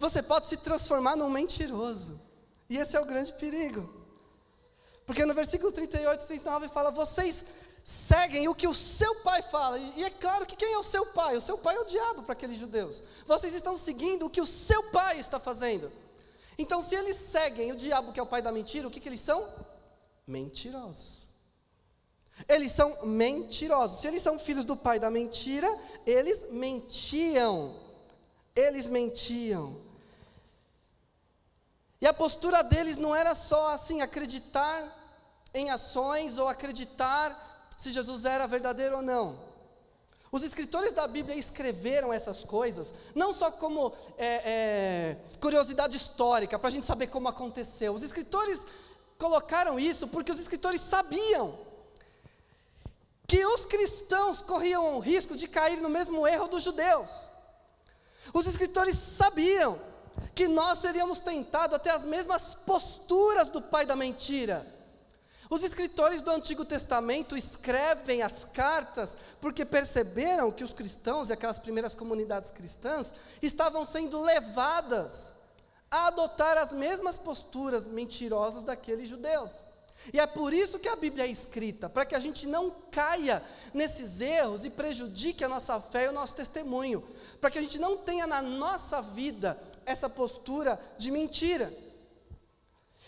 Você 0.00 0.20
pode 0.20 0.48
se 0.48 0.56
transformar 0.56 1.14
num 1.14 1.30
mentiroso. 1.30 2.20
E 2.68 2.76
esse 2.76 2.96
é 2.96 3.00
o 3.00 3.04
grande 3.04 3.32
perigo. 3.34 3.88
Porque 5.06 5.24
no 5.24 5.34
versículo 5.34 5.70
38 5.70 6.24
e 6.24 6.26
39 6.26 6.68
fala: 6.68 6.90
Vocês 6.90 7.44
seguem 7.84 8.48
o 8.48 8.54
que 8.54 8.66
o 8.66 8.74
seu 8.74 9.14
pai 9.16 9.42
fala. 9.42 9.78
E, 9.78 10.02
é 10.02 10.10
claro 10.10 10.44
que 10.44 10.56
quem 10.56 10.72
é 10.72 10.78
o 10.78 10.82
seu 10.82 11.06
pai? 11.06 11.36
O 11.36 11.40
seu 11.40 11.56
pai 11.56 11.76
é 11.76 11.80
o 11.80 11.84
diabo 11.84 12.24
para 12.24 12.32
aqueles 12.32 12.58
judeus. 12.58 13.02
Vocês 13.26 13.54
estão 13.54 13.78
seguindo 13.78 14.26
o 14.26 14.30
que 14.30 14.40
o 14.40 14.46
seu 14.46 14.82
pai 14.90 15.20
está 15.20 15.38
fazendo. 15.38 15.92
Então, 16.58 16.82
se 16.82 16.96
eles 16.96 17.16
seguem 17.16 17.70
o 17.70 17.76
diabo, 17.76 18.12
que 18.12 18.20
é 18.20 18.22
o 18.22 18.26
pai 18.26 18.42
da 18.42 18.50
mentira, 18.50 18.88
o 18.88 18.90
que, 18.90 19.00
que 19.00 19.08
eles 19.08 19.20
são? 19.20 19.48
mentirosos. 20.30 21.28
Eles 22.48 22.72
são 22.72 23.04
mentirosos. 23.04 24.00
Se 24.00 24.08
eles 24.08 24.22
são 24.22 24.38
filhos 24.38 24.64
do 24.64 24.76
pai 24.76 24.98
da 24.98 25.10
mentira, 25.10 25.68
eles 26.06 26.50
mentiam. 26.50 27.76
Eles 28.56 28.88
mentiam. 28.88 29.76
E 32.00 32.06
a 32.06 32.14
postura 32.14 32.62
deles 32.62 32.96
não 32.96 33.14
era 33.14 33.34
só 33.34 33.72
assim, 33.72 34.00
acreditar 34.00 34.96
em 35.52 35.70
ações 35.70 36.38
ou 36.38 36.48
acreditar 36.48 37.68
se 37.76 37.90
Jesus 37.90 38.24
era 38.24 38.46
verdadeiro 38.46 38.96
ou 38.96 39.02
não. 39.02 39.50
Os 40.32 40.42
escritores 40.42 40.92
da 40.92 41.08
Bíblia 41.08 41.34
escreveram 41.36 42.12
essas 42.12 42.44
coisas, 42.44 42.94
não 43.14 43.34
só 43.34 43.50
como 43.50 43.92
é, 44.16 44.42
é, 44.44 45.16
curiosidade 45.40 45.96
histórica, 45.96 46.58
para 46.58 46.68
a 46.68 46.70
gente 46.70 46.86
saber 46.86 47.08
como 47.08 47.28
aconteceu. 47.28 47.92
Os 47.92 48.02
escritores 48.02 48.64
colocaram 49.18 49.78
isso 49.78 50.06
porque 50.06 50.30
os 50.30 50.38
escritores 50.38 50.80
sabiam 50.80 51.58
que 53.26 53.44
os 53.44 53.66
cristãos 53.66 54.40
corriam 54.40 54.96
o 54.96 55.00
risco 55.00 55.36
de 55.36 55.48
cair 55.48 55.80
no 55.80 55.88
mesmo 55.88 56.26
erro 56.26 56.48
dos 56.48 56.62
judeus. 56.62 57.10
Os 58.32 58.46
escritores 58.46 58.96
sabiam 58.96 59.89
que 60.34 60.48
nós 60.48 60.78
seríamos 60.78 61.20
tentados 61.20 61.76
até 61.76 61.90
as 61.90 62.04
mesmas 62.04 62.54
posturas 62.54 63.48
do 63.48 63.60
pai 63.60 63.84
da 63.84 63.96
mentira. 63.96 64.66
Os 65.50 65.64
escritores 65.64 66.22
do 66.22 66.30
Antigo 66.30 66.64
Testamento 66.64 67.36
escrevem 67.36 68.22
as 68.22 68.44
cartas 68.44 69.16
porque 69.40 69.64
perceberam 69.64 70.52
que 70.52 70.62
os 70.62 70.72
cristãos 70.72 71.28
e 71.28 71.32
aquelas 71.32 71.58
primeiras 71.58 71.94
comunidades 71.94 72.50
cristãs 72.50 73.12
estavam 73.42 73.84
sendo 73.84 74.22
levadas 74.22 75.32
a 75.90 76.06
adotar 76.06 76.56
as 76.56 76.72
mesmas 76.72 77.18
posturas 77.18 77.88
mentirosas 77.88 78.62
daqueles 78.62 79.08
judeus. 79.08 79.64
E 80.12 80.18
é 80.18 80.26
por 80.26 80.52
isso 80.52 80.78
que 80.78 80.88
a 80.88 80.96
Bíblia 80.96 81.26
é 81.26 81.30
escrita, 81.30 81.88
para 81.88 82.04
que 82.04 82.14
a 82.14 82.20
gente 82.20 82.46
não 82.46 82.70
caia 82.90 83.42
nesses 83.72 84.20
erros 84.20 84.64
e 84.64 84.70
prejudique 84.70 85.44
a 85.44 85.48
nossa 85.48 85.80
fé 85.80 86.06
e 86.06 86.08
o 86.08 86.12
nosso 86.12 86.34
testemunho, 86.34 87.06
para 87.40 87.50
que 87.50 87.58
a 87.58 87.62
gente 87.62 87.78
não 87.78 87.98
tenha 87.98 88.26
na 88.26 88.40
nossa 88.40 89.02
vida 89.02 89.60
essa 89.84 90.08
postura 90.08 90.80
de 90.96 91.10
mentira. 91.10 91.72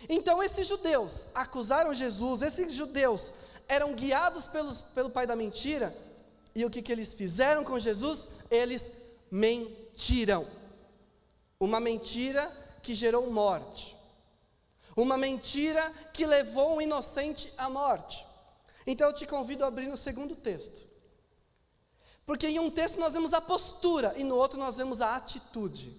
Então, 0.08 0.42
esses 0.42 0.66
judeus 0.66 1.28
acusaram 1.34 1.94
Jesus, 1.94 2.42
esses 2.42 2.74
judeus 2.74 3.32
eram 3.68 3.94
guiados 3.94 4.46
pelos, 4.46 4.82
pelo 4.82 5.10
pai 5.10 5.26
da 5.26 5.36
mentira, 5.36 5.96
e 6.54 6.64
o 6.64 6.70
que, 6.70 6.82
que 6.82 6.92
eles 6.92 7.14
fizeram 7.14 7.64
com 7.64 7.78
Jesus? 7.78 8.28
Eles 8.50 8.92
mentiram. 9.30 10.46
Uma 11.58 11.80
mentira 11.80 12.50
que 12.82 12.94
gerou 12.94 13.30
morte. 13.30 13.96
Uma 14.96 15.16
mentira 15.16 15.90
que 16.12 16.26
levou 16.26 16.76
um 16.76 16.80
inocente 16.80 17.52
à 17.56 17.68
morte. 17.68 18.26
Então 18.86 19.06
eu 19.06 19.12
te 19.12 19.26
convido 19.26 19.64
a 19.64 19.68
abrir 19.68 19.86
no 19.86 19.96
segundo 19.96 20.36
texto. 20.36 20.86
Porque 22.26 22.46
em 22.46 22.58
um 22.58 22.70
texto 22.70 22.98
nós 22.98 23.12
vemos 23.12 23.32
a 23.32 23.40
postura 23.40 24.14
e 24.16 24.24
no 24.24 24.36
outro 24.36 24.58
nós 24.58 24.76
vemos 24.76 25.00
a 25.00 25.16
atitude. 25.16 25.96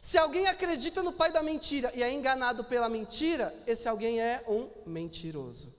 Se 0.00 0.18
alguém 0.18 0.46
acredita 0.48 1.02
no 1.02 1.12
pai 1.12 1.30
da 1.30 1.42
mentira 1.42 1.92
e 1.94 2.02
é 2.02 2.12
enganado 2.12 2.64
pela 2.64 2.88
mentira, 2.88 3.54
esse 3.66 3.88
alguém 3.88 4.20
é 4.20 4.44
um 4.48 4.68
mentiroso. 4.84 5.72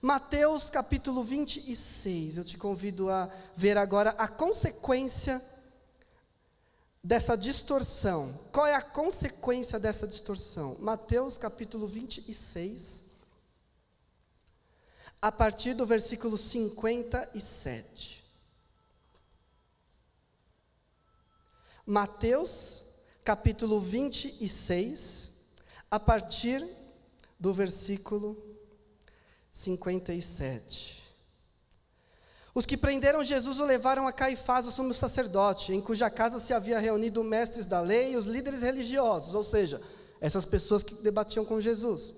Mateus 0.00 0.70
capítulo 0.70 1.22
26, 1.22 2.38
eu 2.38 2.44
te 2.44 2.56
convido 2.56 3.10
a 3.10 3.28
ver 3.54 3.76
agora 3.76 4.14
a 4.16 4.26
consequência 4.26 5.42
dessa 7.02 7.36
distorção. 7.36 8.38
Qual 8.52 8.66
é 8.66 8.74
a 8.74 8.82
consequência 8.82 9.78
dessa 9.78 10.06
distorção? 10.06 10.76
Mateus 10.80 11.38
capítulo 11.38 11.86
26, 11.86 13.04
a 15.20 15.32
partir 15.32 15.74
do 15.74 15.86
versículo 15.86 16.36
57. 16.36 18.24
Mateus 21.86 22.84
capítulo 23.24 23.80
26, 23.80 25.30
a 25.90 25.98
partir 25.98 26.66
do 27.38 27.52
versículo 27.52 28.36
57. 29.50 30.99
Os 32.60 32.66
que 32.66 32.76
prenderam 32.76 33.24
Jesus 33.24 33.58
o 33.58 33.64
levaram 33.64 34.06
a 34.06 34.12
Caifás, 34.12 34.66
o 34.66 34.70
sumo 34.70 34.92
sacerdote, 34.92 35.72
em 35.72 35.80
cuja 35.80 36.10
casa 36.10 36.38
se 36.38 36.52
havia 36.52 36.78
reunido 36.78 37.24
mestres 37.24 37.64
da 37.64 37.80
lei 37.80 38.12
e 38.12 38.16
os 38.18 38.26
líderes 38.26 38.60
religiosos, 38.60 39.34
ou 39.34 39.42
seja, 39.42 39.80
essas 40.20 40.44
pessoas 40.44 40.82
que 40.82 40.94
debatiam 40.94 41.42
com 41.42 41.58
Jesus. 41.58 42.12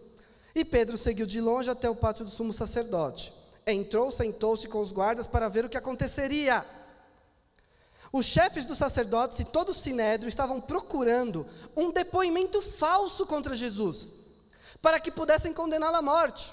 E 0.52 0.64
Pedro 0.64 0.98
seguiu 0.98 1.26
de 1.26 1.40
longe 1.40 1.70
até 1.70 1.88
o 1.88 1.94
pátio 1.94 2.24
do 2.24 2.30
sumo 2.32 2.52
sacerdote. 2.52 3.32
Entrou, 3.64 4.10
sentou-se 4.10 4.66
com 4.66 4.80
os 4.80 4.90
guardas 4.90 5.28
para 5.28 5.48
ver 5.48 5.64
o 5.64 5.68
que 5.68 5.78
aconteceria. 5.78 6.66
Os 8.12 8.26
chefes 8.26 8.64
dos 8.64 8.78
sacerdotes 8.78 9.38
e 9.38 9.44
todo 9.44 9.68
o 9.68 9.74
sinédrio 9.74 10.28
estavam 10.28 10.60
procurando 10.60 11.46
um 11.76 11.92
depoimento 11.92 12.60
falso 12.60 13.24
contra 13.26 13.54
Jesus, 13.54 14.10
para 14.80 14.98
que 14.98 15.12
pudessem 15.12 15.52
condená-lo 15.52 15.98
à 15.98 16.02
morte. 16.02 16.52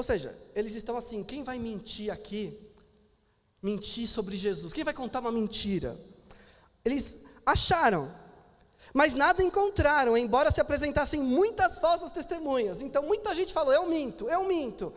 Ou 0.00 0.04
seja, 0.04 0.34
eles 0.54 0.74
estão 0.74 0.96
assim: 0.96 1.22
quem 1.22 1.44
vai 1.44 1.58
mentir 1.58 2.10
aqui? 2.10 2.58
Mentir 3.62 4.08
sobre 4.08 4.34
Jesus? 4.34 4.72
Quem 4.72 4.82
vai 4.82 4.94
contar 4.94 5.20
uma 5.20 5.30
mentira? 5.30 5.94
Eles 6.82 7.18
acharam, 7.44 8.10
mas 8.94 9.14
nada 9.14 9.42
encontraram, 9.42 10.16
embora 10.16 10.50
se 10.50 10.58
apresentassem 10.58 11.22
muitas 11.22 11.78
falsas 11.78 12.10
testemunhas. 12.10 12.80
Então 12.80 13.02
muita 13.02 13.34
gente 13.34 13.52
falou: 13.52 13.74
eu 13.74 13.86
minto, 13.86 14.26
eu 14.26 14.44
minto. 14.44 14.90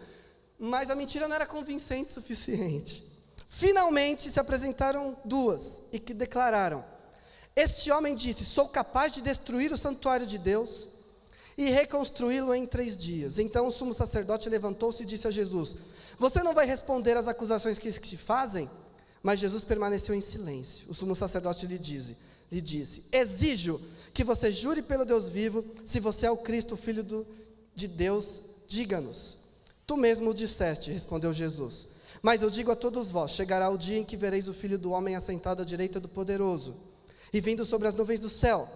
Mas 0.58 0.90
a 0.90 0.96
mentira 0.96 1.28
não 1.28 1.36
era 1.36 1.46
convincente 1.46 2.12
o 2.12 2.14
suficiente. 2.14 3.04
Finalmente 3.50 4.32
se 4.32 4.40
apresentaram 4.40 5.18
duas 5.26 5.82
e 5.92 6.00
que 6.00 6.14
declararam: 6.14 6.82
Este 7.54 7.92
homem 7.92 8.16
disse: 8.16 8.46
Sou 8.46 8.70
capaz 8.70 9.12
de 9.12 9.22
destruir 9.22 9.74
o 9.74 9.78
santuário 9.78 10.26
de 10.26 10.38
Deus 10.38 10.88
e 11.58 11.70
reconstruí-lo 11.70 12.54
em 12.54 12.66
três 12.66 12.98
dias. 12.98 13.40
Então 13.40 13.68
o 13.68 13.72
sumo 13.72 13.94
sacerdote 13.94 14.50
levantou-se 14.50 15.04
e 15.04 15.06
disse 15.06 15.28
a 15.28 15.32
Jesus: 15.32 15.76
Você 16.18 16.42
não 16.42 16.54
vai 16.54 16.66
responder 16.66 17.18
às 17.18 17.28
acusações 17.28 17.78
que 17.78 17.92
te 17.92 18.18
fazem? 18.18 18.70
Mas 19.22 19.40
Jesus 19.40 19.64
permaneceu 19.64 20.14
em 20.14 20.22
silêncio. 20.22 20.90
O 20.90 20.94
sumo 20.94 21.16
sacerdote 21.16 21.66
lhe 21.66 21.80
disse, 21.80 22.18
lhe 22.52 22.60
disse: 22.60 23.04
Exijo 23.12 23.80
que 24.14 24.24
você 24.24 24.52
jure 24.52 24.82
pelo 24.82 25.06
Deus 25.06 25.30
vivo, 25.30 25.64
se 25.86 26.00
você 26.00 26.26
é 26.26 26.32
o 26.32 26.38
Cristo, 26.38 26.76
Filho 26.76 27.04
do, 27.04 27.26
de 27.74 27.88
Deus, 27.88 28.42
diga-nos. 28.68 29.38
Tu 29.86 29.98
mesmo 29.98 30.30
o 30.30 30.34
disseste, 30.34 30.92
respondeu 30.92 31.34
Jesus. 31.34 31.88
Mas 32.22 32.42
eu 32.42 32.50
digo 32.50 32.72
a 32.72 32.76
todos 32.76 33.12
vós: 33.12 33.32
chegará 33.32 33.70
o 33.70 33.78
dia 33.78 33.98
em 33.98 34.04
que 34.04 34.18
vereis 34.18 34.48
o 34.48 34.54
filho 34.54 34.78
do 34.78 34.92
homem 34.92 35.16
assentado 35.16 35.62
à 35.62 35.66
direita 35.66 36.00
do 36.00 36.08
poderoso 36.08 36.76
e 37.32 37.42
vindo 37.42 37.66
sobre 37.66 37.88
as 37.88 37.96
nuvens 37.96 38.20
do 38.20 38.30
céu. 38.30 38.70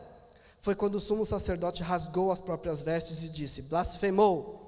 Foi 0.62 0.76
quando 0.76 0.96
o 0.96 1.00
sumo 1.00 1.26
sacerdote 1.26 1.84
rasgou 1.84 2.32
as 2.32 2.42
próprias 2.42 2.82
vestes 2.82 3.24
e 3.24 3.30
disse: 3.30 3.62
Blasfemou! 3.62 4.68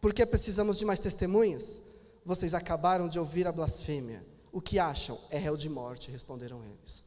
Por 0.00 0.12
que 0.12 0.26
precisamos 0.26 0.78
de 0.78 0.84
mais 0.84 0.98
testemunhas? 0.98 1.80
Vocês 2.24 2.54
acabaram 2.54 3.08
de 3.08 3.18
ouvir 3.18 3.46
a 3.46 3.52
blasfêmia. 3.52 4.24
O 4.50 4.60
que 4.60 4.78
acham? 4.78 5.18
É 5.30 5.38
réu 5.38 5.56
de 5.56 5.68
morte, 5.68 6.10
responderam 6.10 6.64
eles. 6.64 7.02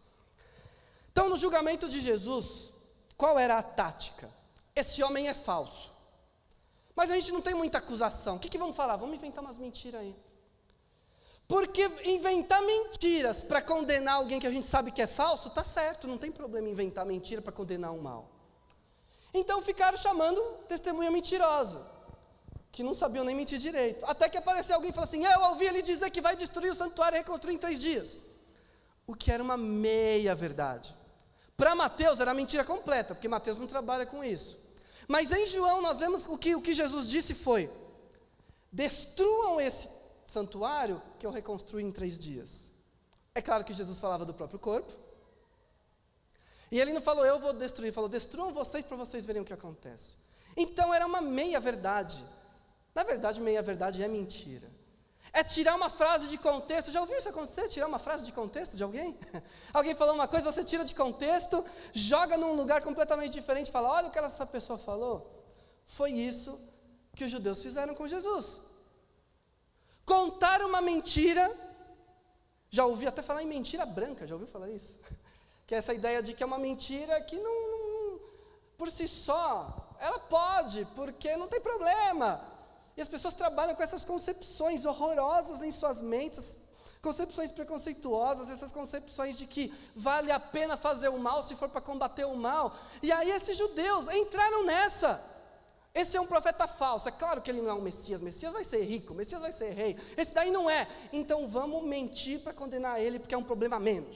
Então, 1.12 1.30
no 1.30 1.38
julgamento 1.38 1.88
de 1.88 2.02
Jesus, 2.02 2.74
qual 3.18 3.38
era 3.38 3.58
a 3.58 3.64
tática? 3.64 4.30
Esse 4.76 5.04
homem 5.04 5.30
é 5.30 5.34
falso. 5.34 5.92
Mas 6.96 7.12
a 7.12 7.16
gente 7.16 7.32
não 7.32 7.42
tem 7.42 7.54
muita 7.54 7.78
acusação. 7.78 8.38
O 8.38 8.40
que, 8.40 8.50
que 8.50 8.58
vamos 8.58 8.76
falar? 8.76 8.96
Vamos 8.96 9.16
inventar 9.16 9.44
umas 9.44 9.58
mentiras 9.58 10.02
aí. 10.02 10.16
Porque 11.48 11.90
inventar 12.06 12.62
mentiras 12.64 13.44
para 13.44 13.62
condenar 13.62 14.16
alguém 14.16 14.40
que 14.40 14.48
a 14.48 14.52
gente 14.52 14.66
sabe 14.66 14.92
que 14.92 15.02
é 15.02 15.08
falso, 15.08 15.50
tá 15.50 15.64
certo, 15.64 16.08
não 16.08 16.18
tem 16.18 16.32
problema 16.32 16.68
inventar 16.70 17.06
mentira 17.06 17.42
para 17.42 17.54
condenar 17.54 17.92
um 17.92 18.02
mal. 18.02 18.32
Então 19.34 19.62
ficaram 19.62 19.98
chamando 19.98 20.42
testemunha 20.68 21.12
mentirosa, 21.12 21.86
que 22.72 22.82
não 22.82 22.96
sabiam 22.96 23.24
nem 23.24 23.36
mentir 23.36 23.60
direito. 23.60 24.06
Até 24.06 24.28
que 24.28 24.38
apareceu 24.38 24.76
alguém 24.76 24.90
e 24.90 24.94
falou 24.94 25.08
assim: 25.08 25.24
Eu 25.24 25.42
ouvi 25.50 25.66
ele 25.66 25.82
dizer 25.82 26.10
que 26.10 26.22
vai 26.22 26.36
destruir 26.36 26.72
o 26.72 26.76
santuário 26.76 27.16
e 27.16 27.20
reconstruir 27.20 27.54
em 27.54 27.58
três 27.60 27.80
dias. 27.80 28.18
O 29.06 29.16
que 29.16 29.32
era 29.32 29.44
uma 29.44 29.58
meia 29.58 30.34
verdade. 30.34 30.96
Para 31.56 31.76
Mateus 31.76 32.20
era 32.20 32.34
mentira 32.34 32.64
completa, 32.64 33.14
porque 33.14 33.28
Mateus 33.28 33.58
não 33.58 33.68
trabalha 33.68 34.06
com 34.06 34.24
isso. 34.24 34.58
Mas 35.08 35.32
em 35.32 35.46
João 35.46 35.82
nós 35.82 36.00
vemos 36.00 36.26
o 36.26 36.38
que, 36.38 36.56
o 36.56 36.62
que 36.62 36.74
Jesus 36.74 37.08
disse 37.08 37.36
foi: 37.36 37.70
destruam 38.72 39.62
esse 39.62 39.88
santuário 40.26 41.02
que 41.20 41.26
eu 41.26 41.32
reconstruí 41.32 41.84
em 41.84 41.92
três 41.92 42.18
dias. 42.18 42.72
É 43.34 43.42
claro 43.42 43.64
que 43.64 43.74
Jesus 43.74 44.00
falava 44.00 44.26
do 44.26 44.34
próprio 44.34 44.60
corpo. 44.60 44.92
E 46.72 46.80
ele 46.80 46.94
não 46.94 47.02
falou, 47.02 47.26
eu 47.26 47.40
vou 47.40 47.54
destruir, 47.54 47.94
falou, 47.94 48.10
destruam 48.10 48.52
vocês 48.52 48.84
para 48.84 48.98
vocês 48.98 49.24
verem 49.24 49.42
o 49.42 49.46
que 49.46 49.54
acontece. 49.54 50.18
Então 50.58 50.94
era 50.94 51.06
uma 51.06 51.22
meia-verdade. 51.22 52.26
Na 52.94 53.04
verdade, 53.04 53.40
meia-verdade 53.40 54.02
é 54.02 54.08
mentira. 54.08 54.68
É 55.32 55.44
tirar 55.44 55.76
uma 55.76 55.90
frase 55.90 56.28
de 56.28 56.38
contexto. 56.38 56.92
Já 56.92 57.02
ouviu 57.02 57.18
isso 57.18 57.30
acontecer? 57.30 57.68
Tirar 57.68 57.88
uma 57.88 58.00
frase 58.00 58.24
de 58.24 58.32
contexto 58.32 58.76
de 58.76 58.84
alguém? 58.84 59.18
alguém 59.74 59.94
falou 59.94 60.16
uma 60.16 60.30
coisa, 60.30 60.50
você 60.50 60.64
tira 60.64 60.86
de 60.86 60.96
contexto, 60.96 61.64
joga 61.94 62.38
num 62.38 62.54
lugar 62.54 62.82
completamente 62.82 63.34
diferente, 63.34 63.70
fala: 63.70 63.90
olha 63.90 64.08
o 64.08 64.12
que 64.12 64.18
essa 64.18 64.46
pessoa 64.46 64.80
falou. 64.80 65.30
Foi 65.86 66.12
isso 66.12 66.58
que 67.14 67.26
os 67.26 67.32
judeus 67.32 67.62
fizeram 67.62 67.94
com 67.94 68.08
Jesus. 68.08 68.62
Contar 70.06 70.62
uma 70.62 70.82
mentira, 70.82 71.52
já 72.70 72.86
ouvi 72.86 73.08
até 73.08 73.22
falar 73.22 73.42
em 73.42 73.48
mentira 73.48 73.86
branca, 73.86 74.28
já 74.28 74.36
ouviu 74.36 74.48
falar 74.48 74.70
isso? 74.70 74.98
Que 75.68 75.74
é 75.74 75.80
essa 75.80 75.96
ideia 75.96 76.22
de 76.22 76.36
que 76.36 76.44
é 76.44 76.46
uma 76.46 76.60
mentira 76.60 77.20
que 77.22 77.38
não, 77.38 77.72
não 77.72 78.20
por 78.78 78.92
si 78.92 79.08
só, 79.08 79.96
ela 80.00 80.20
pode, 80.20 80.86
porque 80.96 81.36
não 81.38 81.48
tem 81.48 81.60
problema. 81.60 82.40
E 82.96 83.02
as 83.02 83.08
pessoas 83.08 83.34
trabalham 83.34 83.76
com 83.76 83.84
essas 83.84 84.06
concepções 84.06 84.86
horrorosas 84.86 85.64
em 85.64 85.72
suas 85.72 86.02
mentes, 86.02 86.56
concepções 87.02 87.52
preconceituosas, 87.52 88.50
essas 88.50 88.72
concepções 88.72 89.38
de 89.38 89.46
que 89.46 89.74
vale 89.96 90.32
a 90.32 90.40
pena 90.40 90.78
fazer 90.78 91.10
o 91.10 91.20
mal 91.20 91.44
se 91.44 91.56
for 91.56 91.70
para 91.70 91.82
combater 91.82 92.26
o 92.26 92.36
mal. 92.36 92.76
E 93.02 93.12
aí 93.12 93.32
esses 93.32 93.58
judeus 93.58 94.08
entraram 94.08 94.66
nessa. 94.66 95.22
Esse 95.96 96.18
é 96.18 96.22
um 96.22 96.28
profeta 96.28 96.68
falso. 96.68 97.08
É 97.08 97.12
claro 97.12 97.42
que 97.42 97.50
ele 97.50 97.62
não 97.62 97.70
é 97.70 97.74
um 97.74 97.82
Messias. 97.82 98.20
Messias 98.20 98.52
vai 98.52 98.66
ser 98.66 98.84
rico, 98.84 99.14
Messias 99.14 99.40
vai 99.40 99.54
ser 99.54 99.72
rei. 99.72 99.96
Esse 100.18 100.34
daí 100.34 100.52
não 100.52 100.70
é. 100.70 100.86
Então 101.14 101.48
vamos 101.48 101.86
mentir 101.86 102.42
para 102.42 102.52
condenar 102.52 103.00
ele, 103.00 103.18
porque 103.18 103.34
é 103.34 103.38
um 103.38 103.44
problema 103.44 103.80
menos. 103.80 104.14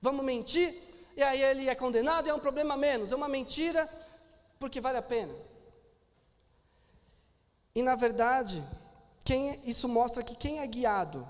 Vamos 0.00 0.24
mentir, 0.24 0.80
e 1.16 1.22
aí 1.22 1.42
ele 1.42 1.68
é 1.68 1.74
condenado 1.74 2.28
e 2.28 2.30
é 2.30 2.34
um 2.34 2.38
problema 2.38 2.76
menos. 2.76 3.10
É 3.10 3.16
uma 3.16 3.28
mentira, 3.28 3.90
porque 4.60 4.80
vale 4.80 4.98
a 4.98 5.02
pena. 5.02 5.34
E 7.74 7.82
na 7.82 7.96
verdade, 7.96 8.64
quem, 9.24 9.60
isso 9.64 9.88
mostra 9.88 10.22
que 10.22 10.36
quem 10.36 10.60
é 10.60 10.66
guiado 10.66 11.26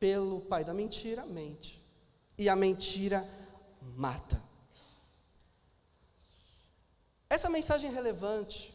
pelo 0.00 0.40
pai 0.40 0.64
da 0.64 0.74
mentira, 0.74 1.24
mente. 1.24 1.80
E 2.36 2.48
a 2.48 2.56
mentira 2.56 3.24
mata. 3.80 4.45
Essa 7.36 7.50
mensagem 7.50 7.90
é 7.90 7.92
relevante 7.92 8.74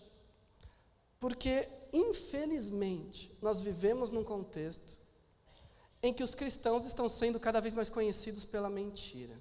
porque, 1.19 1.67
infelizmente, 1.91 3.35
nós 3.41 3.59
vivemos 3.59 4.11
num 4.11 4.23
contexto 4.23 4.91
em 6.03 6.13
que 6.13 6.23
os 6.23 6.35
cristãos 6.35 6.85
estão 6.85 7.09
sendo 7.09 7.39
cada 7.39 7.59
vez 7.59 7.73
mais 7.73 7.89
conhecidos 7.89 8.45
pela 8.45 8.69
mentira. 8.69 9.35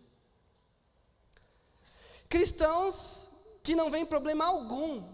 Cristãos 2.30 3.28
que 3.62 3.76
não 3.76 3.90
veem 3.90 4.06
problema 4.06 4.46
algum 4.46 5.06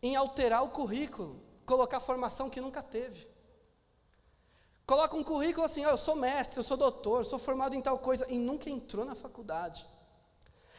em 0.00 0.14
alterar 0.14 0.62
o 0.62 0.70
currículo, 0.70 1.42
colocar 1.66 1.98
formação 1.98 2.48
que 2.48 2.60
nunca 2.60 2.84
teve. 2.84 3.26
Coloca 4.86 5.16
um 5.16 5.24
currículo 5.24 5.66
assim, 5.66 5.82
eu 5.82 5.98
sou 5.98 6.14
mestre, 6.14 6.56
eu 6.60 6.62
sou 6.62 6.76
doutor, 6.76 7.24
sou 7.24 7.40
formado 7.40 7.74
em 7.74 7.82
tal 7.82 7.98
coisa, 7.98 8.24
e 8.28 8.38
nunca 8.38 8.70
entrou 8.70 9.04
na 9.04 9.16
faculdade. 9.16 9.84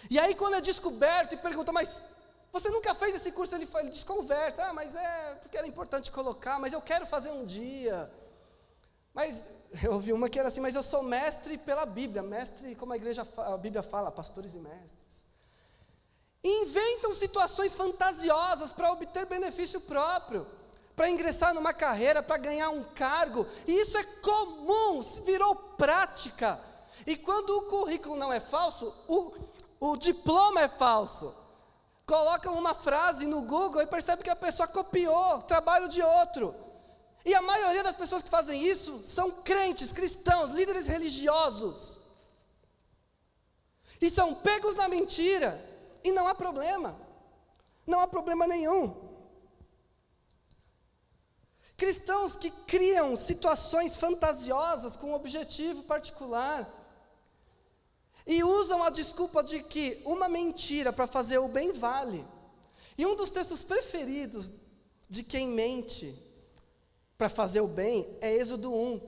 E 0.09 0.17
aí, 0.17 0.33
quando 0.33 0.53
é 0.53 0.61
descoberto 0.61 1.33
e 1.33 1.37
pergunta, 1.37 1.73
mas 1.73 2.01
você 2.51 2.69
nunca 2.69 2.95
fez 2.95 3.15
esse 3.15 3.31
curso? 3.31 3.55
Ele, 3.55 3.67
ele 3.75 3.89
desconversa. 3.89 4.63
Ah, 4.63 4.73
mas 4.73 4.95
é 4.95 5.35
porque 5.41 5.57
era 5.57 5.67
importante 5.67 6.11
colocar, 6.11 6.59
mas 6.59 6.73
eu 6.73 6.81
quero 6.81 7.05
fazer 7.05 7.31
um 7.31 7.45
dia. 7.45 8.11
Mas 9.13 9.43
eu 9.83 9.93
ouvi 9.93 10.11
uma 10.11 10.29
que 10.29 10.39
era 10.39 10.47
assim, 10.47 10.59
mas 10.59 10.75
eu 10.75 10.83
sou 10.83 11.03
mestre 11.03 11.57
pela 11.57 11.85
Bíblia, 11.85 12.23
mestre 12.23 12.75
como 12.75 12.93
a 12.93 12.97
igreja, 12.97 13.27
a 13.37 13.57
Bíblia 13.57 13.83
fala, 13.83 14.11
pastores 14.11 14.55
e 14.55 14.59
mestres. 14.59 14.99
Inventam 16.43 17.13
situações 17.13 17.73
fantasiosas 17.73 18.71
para 18.71 18.91
obter 18.91 19.25
benefício 19.25 19.81
próprio, 19.81 20.47
para 20.95 21.09
ingressar 21.09 21.53
numa 21.53 21.73
carreira, 21.73 22.23
para 22.23 22.37
ganhar 22.37 22.69
um 22.69 22.83
cargo, 22.83 23.45
e 23.67 23.73
isso 23.73 23.97
é 23.97 24.03
comum, 24.03 25.01
virou 25.25 25.55
prática. 25.55 26.59
E 27.05 27.15
quando 27.17 27.49
o 27.57 27.61
currículo 27.63 28.15
não 28.15 28.31
é 28.31 28.39
falso, 28.39 28.93
o, 29.07 29.33
o 29.79 29.97
diploma 29.97 30.61
é 30.61 30.67
falso 30.67 31.33
colocam 32.09 32.57
uma 32.57 32.73
frase 32.73 33.27
no 33.27 33.43
Google 33.43 33.83
e 33.83 33.93
percebe 33.95 34.23
que 34.23 34.31
a 34.31 34.35
pessoa 34.35 34.67
copiou 34.67 35.43
trabalho 35.43 35.87
de 35.87 36.01
outro. 36.01 36.55
E 37.23 37.35
a 37.35 37.41
maioria 37.41 37.83
das 37.83 37.93
pessoas 37.93 38.23
que 38.23 38.29
fazem 38.29 38.65
isso 38.65 39.01
são 39.05 39.29
crentes, 39.29 39.91
cristãos, 39.91 40.49
líderes 40.49 40.87
religiosos. 40.87 41.99
E 44.01 44.09
são 44.09 44.33
pegos 44.33 44.73
na 44.73 44.87
mentira. 44.87 45.63
E 46.03 46.11
não 46.11 46.27
há 46.27 46.33
problema. 46.33 46.95
Não 47.85 47.99
há 47.99 48.07
problema 48.07 48.47
nenhum. 48.47 48.83
Cristãos 51.77 52.35
que 52.35 52.49
criam 52.49 53.15
situações 53.15 53.95
fantasiosas 53.95 54.95
com 54.95 55.11
um 55.11 55.13
objetivo 55.13 55.83
particular 55.83 56.67
e 58.29 58.43
usam 58.43 58.83
a 58.83 58.91
desculpa 58.91 59.43
de 59.43 59.63
que 59.63 60.03
uma 60.05 60.29
mentira 60.29 60.93
para 60.93 61.07
fazer 61.07 61.39
o 61.39 61.47
bem 61.47 61.71
vale. 61.71 62.23
E 62.95 63.03
um 63.03 63.15
dos 63.15 63.31
textos 63.31 63.63
preferidos 63.63 64.51
de 65.09 65.23
quem 65.23 65.49
mente 65.49 66.15
para 67.17 67.27
fazer 67.27 67.61
o 67.61 67.67
bem 67.67 68.19
é 68.21 68.31
Êxodo 68.31 68.71
1. 68.71 69.01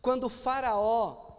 Quando 0.00 0.28
Faraó 0.28 1.32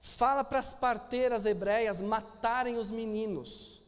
fala 0.00 0.42
para 0.42 0.60
as 0.60 0.72
parteiras 0.72 1.44
hebreias 1.44 2.00
matarem 2.00 2.78
os 2.78 2.90
meninos. 2.90 3.82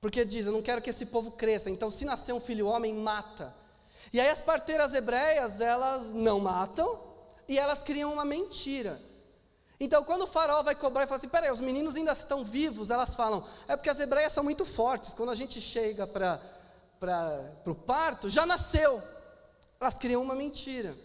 Porque 0.00 0.24
diz: 0.24 0.46
Eu 0.46 0.52
não 0.54 0.62
quero 0.62 0.80
que 0.80 0.88
esse 0.88 1.04
povo 1.04 1.32
cresça, 1.32 1.68
então 1.68 1.90
se 1.90 2.06
nascer 2.06 2.32
um 2.32 2.40
filho 2.40 2.66
homem, 2.66 2.94
mata. 2.94 3.54
E 4.10 4.18
aí 4.18 4.30
as 4.30 4.40
parteiras 4.40 4.94
hebreias, 4.94 5.60
elas 5.60 6.14
não 6.14 6.40
matam 6.40 6.98
e 7.46 7.58
elas 7.58 7.82
criam 7.82 8.10
uma 8.10 8.24
mentira. 8.24 8.98
Então, 9.84 10.04
quando 10.04 10.22
o 10.22 10.26
faraó 10.28 10.62
vai 10.62 10.76
cobrar 10.76 11.02
e 11.02 11.06
fala 11.08 11.16
assim: 11.16 11.28
peraí, 11.28 11.50
os 11.50 11.58
meninos 11.58 11.96
ainda 11.96 12.12
estão 12.12 12.44
vivos, 12.44 12.88
elas 12.88 13.16
falam: 13.16 13.44
é 13.66 13.74
porque 13.74 13.90
as 13.90 13.98
hebreias 13.98 14.32
são 14.32 14.44
muito 14.44 14.64
fortes. 14.64 15.12
Quando 15.12 15.30
a 15.30 15.34
gente 15.34 15.60
chega 15.60 16.06
para 16.06 16.40
o 17.66 17.74
parto, 17.74 18.30
já 18.30 18.46
nasceu. 18.46 19.02
Elas 19.80 19.98
criam 19.98 20.22
uma 20.22 20.36
mentira. 20.36 20.96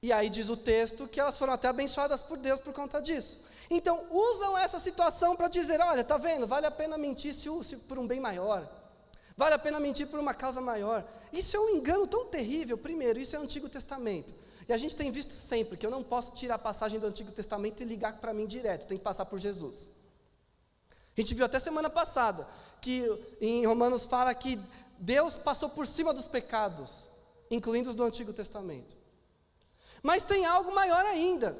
E 0.00 0.12
aí 0.12 0.30
diz 0.30 0.48
o 0.48 0.56
texto 0.56 1.08
que 1.08 1.18
elas 1.18 1.36
foram 1.36 1.52
até 1.52 1.66
abençoadas 1.66 2.22
por 2.22 2.38
Deus 2.38 2.60
por 2.60 2.72
conta 2.72 3.02
disso. 3.02 3.40
Então, 3.68 4.06
usam 4.08 4.56
essa 4.56 4.78
situação 4.78 5.34
para 5.34 5.48
dizer: 5.48 5.80
olha, 5.80 6.04
tá 6.04 6.16
vendo, 6.16 6.46
vale 6.46 6.66
a 6.66 6.70
pena 6.70 6.96
mentir 6.96 7.34
se, 7.34 7.48
se 7.64 7.76
por 7.76 7.98
um 7.98 8.06
bem 8.06 8.20
maior. 8.20 8.68
Vale 9.36 9.56
a 9.56 9.58
pena 9.58 9.80
mentir 9.80 10.06
por 10.06 10.20
uma 10.20 10.32
causa 10.32 10.60
maior. 10.60 11.04
Isso 11.32 11.56
é 11.56 11.58
um 11.58 11.70
engano 11.70 12.06
tão 12.06 12.24
terrível. 12.26 12.78
Primeiro, 12.78 13.18
isso 13.18 13.34
é 13.34 13.38
Antigo 13.40 13.68
Testamento. 13.68 14.32
E 14.68 14.72
a 14.72 14.78
gente 14.78 14.96
tem 14.96 15.10
visto 15.10 15.32
sempre 15.32 15.76
que 15.76 15.84
eu 15.84 15.90
não 15.90 16.02
posso 16.02 16.32
tirar 16.32 16.54
a 16.54 16.58
passagem 16.58 16.98
do 16.98 17.06
Antigo 17.06 17.32
Testamento 17.32 17.82
e 17.82 17.86
ligar 17.86 18.18
para 18.18 18.32
mim 18.32 18.46
direto, 18.46 18.86
tem 18.86 18.98
que 18.98 19.04
passar 19.04 19.24
por 19.26 19.38
Jesus. 19.38 19.90
A 21.16 21.20
gente 21.20 21.34
viu 21.34 21.44
até 21.44 21.58
semana 21.58 21.90
passada 21.90 22.48
que 22.80 23.04
em 23.40 23.64
Romanos 23.66 24.04
fala 24.04 24.34
que 24.34 24.60
Deus 24.98 25.36
passou 25.36 25.68
por 25.68 25.86
cima 25.86 26.12
dos 26.12 26.26
pecados 26.26 27.14
incluindo 27.50 27.90
os 27.90 27.96
do 27.96 28.02
Antigo 28.02 28.32
Testamento. 28.32 28.96
Mas 30.02 30.24
tem 30.24 30.44
algo 30.44 30.74
maior 30.74 31.04
ainda. 31.06 31.56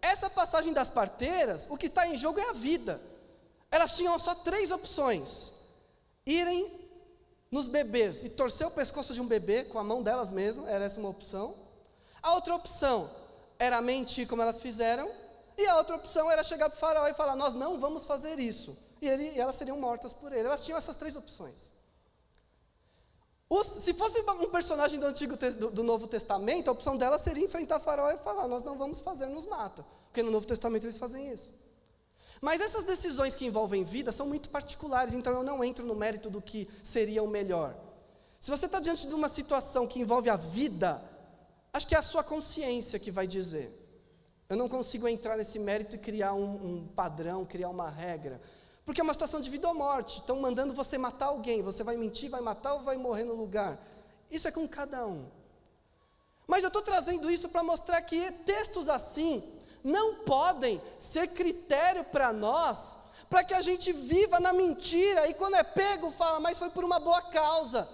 Essa 0.00 0.28
passagem 0.28 0.72
das 0.72 0.90
parteiras, 0.90 1.66
o 1.70 1.76
que 1.76 1.86
está 1.86 2.06
em 2.06 2.16
jogo 2.16 2.40
é 2.40 2.48
a 2.48 2.52
vida. 2.52 3.00
Elas 3.70 3.96
tinham 3.96 4.18
só 4.18 4.34
três 4.34 4.70
opções: 4.70 5.52
irem 6.26 6.80
nos 7.50 7.66
bebês 7.66 8.24
e 8.24 8.28
torcer 8.28 8.66
o 8.66 8.70
pescoço 8.70 9.12
de 9.12 9.20
um 9.20 9.26
bebê 9.26 9.64
com 9.64 9.78
a 9.78 9.84
mão 9.84 10.02
delas 10.02 10.30
mesmas, 10.30 10.68
era 10.68 10.84
essa 10.84 10.98
uma 10.98 11.08
opção. 11.10 11.54
A 12.22 12.34
outra 12.34 12.54
opção 12.54 13.10
era 13.58 13.80
mentir 13.80 14.28
como 14.28 14.42
elas 14.42 14.60
fizeram, 14.60 15.10
e 15.56 15.66
a 15.66 15.76
outra 15.76 15.96
opção 15.96 16.30
era 16.30 16.42
chegar 16.42 16.68
para 16.68 16.76
o 16.76 16.80
faraó 16.80 17.06
e 17.08 17.14
falar: 17.14 17.36
Nós 17.36 17.54
não 17.54 17.78
vamos 17.78 18.04
fazer 18.04 18.38
isso. 18.38 18.76
E, 19.00 19.08
ele, 19.08 19.32
e 19.34 19.40
elas 19.40 19.56
seriam 19.56 19.78
mortas 19.78 20.14
por 20.14 20.32
ele. 20.32 20.46
Elas 20.46 20.64
tinham 20.64 20.78
essas 20.78 20.96
três 20.96 21.16
opções. 21.16 21.70
Os, 23.50 23.66
se 23.66 23.92
fosse 23.92 24.20
um 24.20 24.48
personagem 24.48 24.98
do, 24.98 25.06
Antigo, 25.06 25.36
do, 25.36 25.70
do, 25.70 25.82
Novo 25.82 26.06
Testamento, 26.06 26.68
a 26.68 26.72
opção 26.72 26.96
dela 26.96 27.18
seria 27.18 27.44
enfrentar 27.44 27.80
faraó 27.80 28.10
e 28.10 28.16
falar: 28.18 28.48
Nós 28.48 28.62
não 28.62 28.78
vamos 28.78 29.00
fazer, 29.00 29.26
nos 29.26 29.44
mata. 29.44 29.84
Porque 30.06 30.22
no 30.22 30.30
Novo 30.30 30.46
Testamento 30.46 30.84
eles 30.84 30.96
fazem 30.96 31.30
isso. 31.30 31.52
Mas 32.40 32.60
essas 32.60 32.84
decisões 32.84 33.34
que 33.34 33.46
envolvem 33.46 33.84
vida 33.84 34.10
são 34.10 34.26
muito 34.26 34.50
particulares, 34.50 35.14
então 35.14 35.32
eu 35.32 35.42
não 35.42 35.62
entro 35.62 35.86
no 35.86 35.94
mérito 35.94 36.28
do 36.28 36.40
que 36.40 36.68
seria 36.82 37.22
o 37.22 37.28
melhor. 37.28 37.76
Se 38.40 38.50
você 38.50 38.66
está 38.66 38.80
diante 38.80 39.06
de 39.06 39.14
uma 39.14 39.28
situação 39.28 39.86
que 39.86 40.00
envolve 40.00 40.28
a 40.28 40.36
vida, 40.36 41.00
acho 41.72 41.86
que 41.86 41.94
é 41.94 41.98
a 41.98 42.02
sua 42.02 42.22
consciência 42.22 42.98
que 42.98 43.10
vai 43.10 43.26
dizer. 43.26 43.78
Eu 44.48 44.56
não 44.56 44.68
consigo 44.68 45.08
entrar 45.08 45.36
nesse 45.36 45.58
mérito 45.58 45.96
e 45.96 45.98
criar 45.98 46.34
um, 46.34 46.54
um 46.54 46.86
padrão, 46.86 47.44
criar 47.44 47.70
uma 47.70 47.88
regra. 47.88 48.40
Porque 48.84 49.00
é 49.00 49.04
uma 49.04 49.14
situação 49.14 49.40
de 49.40 49.48
vida 49.48 49.66
ou 49.68 49.74
morte. 49.74 50.20
Estão 50.20 50.40
mandando 50.40 50.74
você 50.74 50.98
matar 50.98 51.26
alguém. 51.26 51.62
Você 51.62 51.82
vai 51.82 51.96
mentir, 51.96 52.28
vai 52.28 52.40
matar 52.40 52.74
ou 52.74 52.80
vai 52.80 52.96
morrer 52.96 53.24
no 53.24 53.34
lugar? 53.34 53.78
Isso 54.30 54.46
é 54.46 54.50
com 54.50 54.68
cada 54.68 55.06
um. 55.06 55.26
Mas 56.46 56.64
eu 56.64 56.68
estou 56.68 56.82
trazendo 56.82 57.30
isso 57.30 57.48
para 57.48 57.62
mostrar 57.62 58.02
que 58.02 58.30
textos 58.44 58.88
assim 58.88 59.42
não 59.82 60.16
podem 60.16 60.80
ser 60.98 61.28
critério 61.28 62.04
para 62.04 62.32
nós, 62.32 62.96
para 63.30 63.42
que 63.42 63.54
a 63.54 63.62
gente 63.62 63.92
viva 63.92 64.38
na 64.38 64.52
mentira 64.52 65.28
e 65.28 65.34
quando 65.34 65.54
é 65.54 65.62
pego 65.62 66.10
fala, 66.10 66.38
mas 66.40 66.58
foi 66.58 66.70
por 66.70 66.84
uma 66.84 67.00
boa 67.00 67.22
causa. 67.22 67.88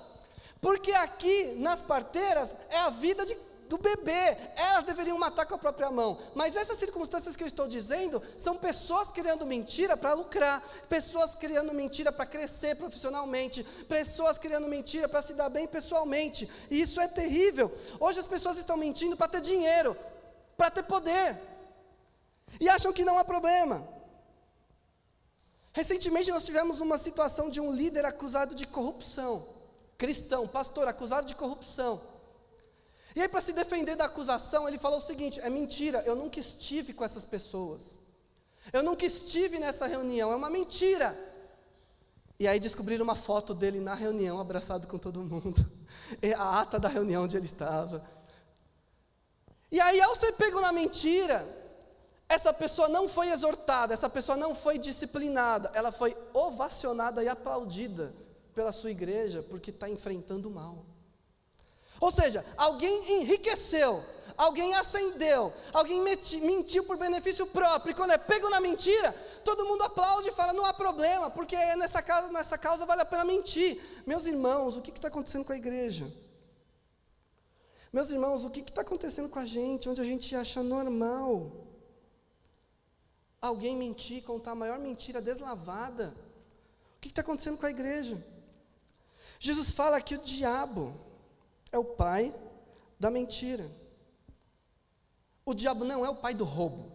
Porque 0.61 0.93
aqui 0.93 1.55
nas 1.57 1.83
parteiras 1.83 2.57
é 2.69 2.79
a 2.79 2.91
vida 2.91 3.25
de 3.25 3.35
do 3.69 3.79
bebê. 3.79 4.37
Elas 4.57 4.85
deveriam 4.85 5.19
matar 5.19 5.47
com 5.47 5.55
a 5.55 5.59
própria 5.59 5.91
mão. 5.91 6.19
Mas 6.35 6.57
essas 6.57 6.79
circunstâncias 6.79 7.37
que 7.37 7.43
eu 7.43 7.47
estou 7.47 7.69
dizendo 7.69 8.23
são 8.37 8.57
pessoas 8.57 9.11
criando 9.11 9.47
mentira 9.47 9.97
para 9.97 10.15
lucrar, 10.15 10.63
pessoas 10.89 11.35
criando 11.35 11.73
mentira 11.75 12.11
para 12.11 12.27
crescer 12.27 12.77
profissionalmente, 12.77 13.63
pessoas 13.89 14.39
criando 14.39 14.69
mentira 14.69 15.09
para 15.09 15.23
se 15.23 15.35
dar 15.35 15.49
bem 15.49 15.67
pessoalmente. 15.67 16.49
E 16.71 16.81
isso 16.81 17.01
é 17.01 17.07
terrível. 17.07 17.73
Hoje 18.01 18.19
as 18.19 18.27
pessoas 18.27 18.57
estão 18.57 18.77
mentindo 18.77 19.17
para 19.17 19.29
ter 19.29 19.41
dinheiro, 19.41 19.97
para 20.57 20.71
ter 20.71 20.83
poder. 20.83 21.39
E 22.59 22.69
acham 22.69 22.93
que 22.93 23.05
não 23.05 23.19
há 23.19 23.25
problema. 23.25 23.87
Recentemente 25.73 26.31
nós 26.31 26.45
tivemos 26.45 26.81
uma 26.81 26.99
situação 26.99 27.49
de 27.49 27.61
um 27.61 27.71
líder 27.71 28.05
acusado 28.05 28.55
de 28.55 28.67
corrupção. 28.67 29.47
Cristão, 29.97 30.47
pastor, 30.47 30.89
acusado 30.89 31.27
de 31.27 31.35
corrupção. 31.35 32.01
E 33.19 33.21
aí, 33.21 33.27
para 33.27 33.41
se 33.41 33.53
defender 33.53 33.97
da 33.97 34.05
acusação, 34.05 34.69
ele 34.69 34.79
falou 34.79 34.99
o 34.99 35.03
seguinte: 35.03 35.41
é 35.41 35.51
mentira, 35.51 36.05
eu 36.07 36.15
nunca 36.15 36.39
estive 36.39 36.93
com 36.93 37.05
essas 37.05 37.25
pessoas. 37.25 37.99
Eu 38.73 38.81
nunca 38.81 39.05
estive 39.05 39.59
nessa 39.59 39.89
reunião, 39.89 40.31
é 40.31 40.37
uma 40.37 40.49
mentira. 40.49 41.19
E 42.39 42.47
aí 42.47 42.61
descobriram 42.61 43.03
uma 43.03 43.17
foto 43.17 43.57
dele 43.57 43.81
na 43.81 43.93
reunião, 43.93 44.39
abraçado 44.39 44.87
com 44.87 44.99
todo 44.99 45.21
mundo. 45.21 45.69
É 46.23 46.33
a 46.33 46.61
ata 46.61 46.79
da 46.79 46.89
reunião 46.89 47.25
onde 47.25 47.37
ele 47.37 47.47
estava. 47.47 48.05
E 49.73 49.81
aí, 49.81 50.01
ao 50.01 50.15
ser 50.15 50.33
pego 50.33 50.61
na 50.61 50.71
mentira, 50.71 51.45
essa 52.29 52.53
pessoa 52.53 52.89
não 52.89 53.09
foi 53.09 53.31
exortada, 53.31 53.95
essa 53.95 54.09
pessoa 54.09 54.37
não 54.37 54.55
foi 54.55 54.79
disciplinada, 54.79 55.73
ela 55.75 55.91
foi 55.91 56.17
ovacionada 56.33 57.25
e 57.25 57.29
aplaudida 57.29 58.15
pela 58.55 58.71
sua 58.71 58.91
igreja, 58.91 59.43
porque 59.43 59.71
está 59.71 59.89
enfrentando 59.91 60.49
o 60.49 60.53
mal. 60.53 60.85
Ou 62.01 62.13
seja, 62.13 62.45
alguém 62.57 63.21
enriqueceu, 63.21 64.05
alguém 64.37 64.75
acendeu, 64.75 65.53
alguém 65.73 66.01
meti, 66.01 66.39
mentiu 66.39 66.85
por 66.85 66.97
benefício 66.97 67.47
próprio, 67.47 67.91
e 67.91 67.95
quando 67.95 68.13
é 68.13 68.19
pego 68.19 68.49
na 68.49 68.61
mentira, 68.61 69.13
todo 69.45 69.67
mundo 69.67 69.83
aplaude 69.83 70.29
e 70.29 70.33
fala: 70.33 70.53
não 70.53 70.65
há 70.65 70.73
problema, 70.73 71.29
porque 71.31 71.57
nessa 71.77 72.01
causa, 72.01 72.31
nessa 72.31 72.57
causa 72.57 72.87
vale 72.87 73.03
a 73.03 73.05
pena 73.05 73.25
mentir. 73.25 73.83
Meus 74.07 74.27
irmãos, 74.27 74.77
o 74.77 74.81
que 74.81 74.91
está 74.91 75.09
acontecendo 75.09 75.45
com 75.45 75.53
a 75.53 75.57
igreja? 75.57 76.11
Meus 77.93 78.11
irmãos, 78.11 78.45
o 78.45 78.51
que 78.51 78.61
está 78.61 78.83
acontecendo 78.83 79.29
com 79.29 79.39
a 79.39 79.47
gente, 79.47 79.89
onde 79.89 80.01
a 80.01 80.05
gente 80.05 80.37
acha 80.37 80.63
normal 80.63 81.67
alguém 83.41 83.77
mentir, 83.77 84.23
contar 84.23 84.53
a 84.53 84.55
maior 84.55 84.79
mentira 84.79 85.21
deslavada? 85.23 86.15
O 86.97 87.01
que 87.01 87.09
está 87.09 87.23
acontecendo 87.23 87.57
com 87.57 87.67
a 87.67 87.71
igreja? 87.71 88.23
Jesus 89.41 89.71
fala 89.71 90.01
que 90.01 90.17
o 90.17 90.19
diabo, 90.19 91.08
é 91.73 91.79
o 91.79 91.85
pai 91.85 92.35
da 92.99 93.11
mentira. 93.11 93.71
O 95.45 95.55
diabo 95.55 95.85
não 95.85 96.05
é 96.05 96.11
o 96.11 96.17
pai 96.17 96.35
do 96.35 96.45
roubo. 96.45 96.93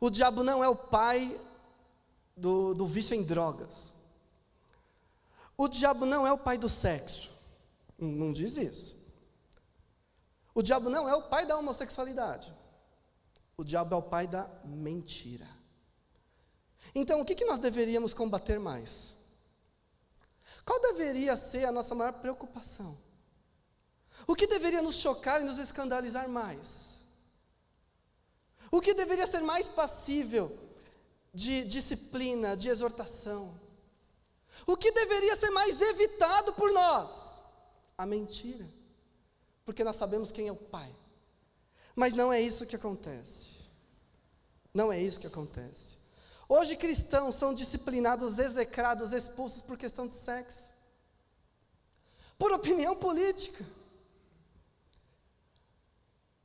O 0.00 0.08
diabo 0.08 0.44
não 0.44 0.62
é 0.62 0.68
o 0.68 0.76
pai 0.76 1.38
do, 2.36 2.72
do 2.74 2.86
vício 2.86 3.14
em 3.14 3.22
drogas. 3.22 3.94
O 5.56 5.66
diabo 5.66 6.06
não 6.06 6.26
é 6.26 6.32
o 6.32 6.38
pai 6.38 6.56
do 6.56 6.68
sexo. 6.68 7.30
Não 7.98 8.32
diz 8.32 8.56
isso. 8.56 8.96
O 10.54 10.62
diabo 10.62 10.88
não 10.88 11.08
é 11.08 11.14
o 11.14 11.28
pai 11.28 11.44
da 11.44 11.58
homossexualidade. 11.58 12.54
O 13.56 13.64
diabo 13.64 13.94
é 13.94 13.98
o 13.98 14.02
pai 14.02 14.28
da 14.28 14.48
mentira. 14.64 15.48
Então, 16.94 17.20
o 17.20 17.24
que, 17.24 17.34
que 17.34 17.44
nós 17.44 17.58
deveríamos 17.58 18.14
combater 18.14 18.58
mais? 18.58 19.17
Qual 20.68 20.80
deveria 20.80 21.34
ser 21.34 21.64
a 21.64 21.72
nossa 21.72 21.94
maior 21.94 22.12
preocupação? 22.12 22.98
O 24.26 24.36
que 24.36 24.46
deveria 24.46 24.82
nos 24.82 24.96
chocar 24.96 25.40
e 25.40 25.44
nos 25.44 25.58
escandalizar 25.58 26.28
mais? 26.28 27.02
O 28.70 28.78
que 28.78 28.92
deveria 28.92 29.26
ser 29.26 29.40
mais 29.40 29.66
passível 29.66 30.58
de 31.32 31.64
disciplina, 31.64 32.54
de 32.54 32.68
exortação? 32.68 33.58
O 34.66 34.76
que 34.76 34.92
deveria 34.92 35.36
ser 35.36 35.48
mais 35.48 35.80
evitado 35.80 36.52
por 36.52 36.70
nós? 36.70 37.42
A 37.96 38.04
mentira. 38.04 38.68
Porque 39.64 39.82
nós 39.82 39.96
sabemos 39.96 40.30
quem 40.30 40.48
é 40.48 40.52
o 40.52 40.56
Pai. 40.56 40.94
Mas 41.96 42.12
não 42.12 42.30
é 42.30 42.42
isso 42.42 42.66
que 42.66 42.76
acontece. 42.76 43.54
Não 44.74 44.92
é 44.92 45.00
isso 45.00 45.18
que 45.18 45.26
acontece. 45.26 45.97
Hoje 46.48 46.76
cristãos 46.76 47.34
são 47.34 47.52
disciplinados, 47.52 48.38
execrados, 48.38 49.12
expulsos 49.12 49.60
por 49.60 49.76
questão 49.76 50.06
de 50.08 50.14
sexo. 50.14 50.70
Por 52.38 52.52
opinião 52.52 52.96
política. 52.96 53.64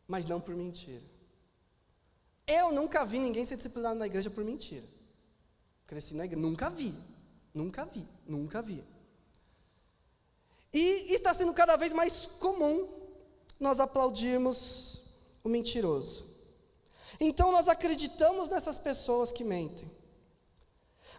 Mas 0.05 0.25
não 0.25 0.41
por 0.41 0.55
mentira. 0.55 1.01
Eu 2.45 2.71
nunca 2.73 3.05
vi 3.05 3.19
ninguém 3.19 3.45
ser 3.45 3.55
disciplinado 3.55 3.97
na 3.97 4.05
igreja 4.05 4.29
por 4.29 4.43
mentira. 4.43 4.85
Cresci 5.87 6.13
na 6.13 6.25
igreja, 6.25 6.41
nunca 6.41 6.69
vi. 6.69 6.93
Nunca 7.53 7.85
vi, 7.85 8.05
nunca 8.27 8.61
vi. 8.61 8.83
E 10.73 11.13
está 11.13 11.33
sendo 11.33 11.53
cada 11.53 11.77
vez 11.77 11.93
mais 11.93 12.25
comum 12.25 12.89
nós 13.59 13.79
aplaudirmos 13.79 15.03
o 15.43 15.47
mentiroso. 15.47 16.32
Então 17.25 17.53
nós 17.53 17.69
acreditamos 17.69 18.49
nessas 18.49 18.77
pessoas 18.77 19.31
que 19.31 19.45
mentem. 19.45 19.89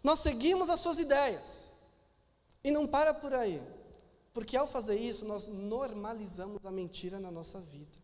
Nós 0.03 0.19
seguimos 0.19 0.69
as 0.69 0.81
suas 0.81 0.99
ideias. 0.99 1.71
E 2.63 2.71
não 2.71 2.87
para 2.87 3.15
por 3.15 3.33
aí. 3.33 3.63
Porque 4.35 4.55
ao 4.55 4.67
fazer 4.67 4.97
isso, 4.97 5.25
nós 5.25 5.47
normalizamos 5.47 6.65
a 6.67 6.71
mentira 6.71 7.19
na 7.19 7.31
nossa 7.31 7.59
vida. 7.59 7.97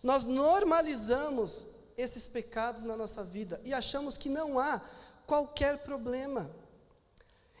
Nós 0.00 0.24
normalizamos 0.24 1.66
esses 1.96 2.28
pecados 2.28 2.84
na 2.84 2.96
nossa 2.96 3.24
vida 3.24 3.60
e 3.64 3.74
achamos 3.74 4.16
que 4.16 4.28
não 4.28 4.60
há 4.60 4.80
qualquer 5.26 5.78
problema. 5.78 6.48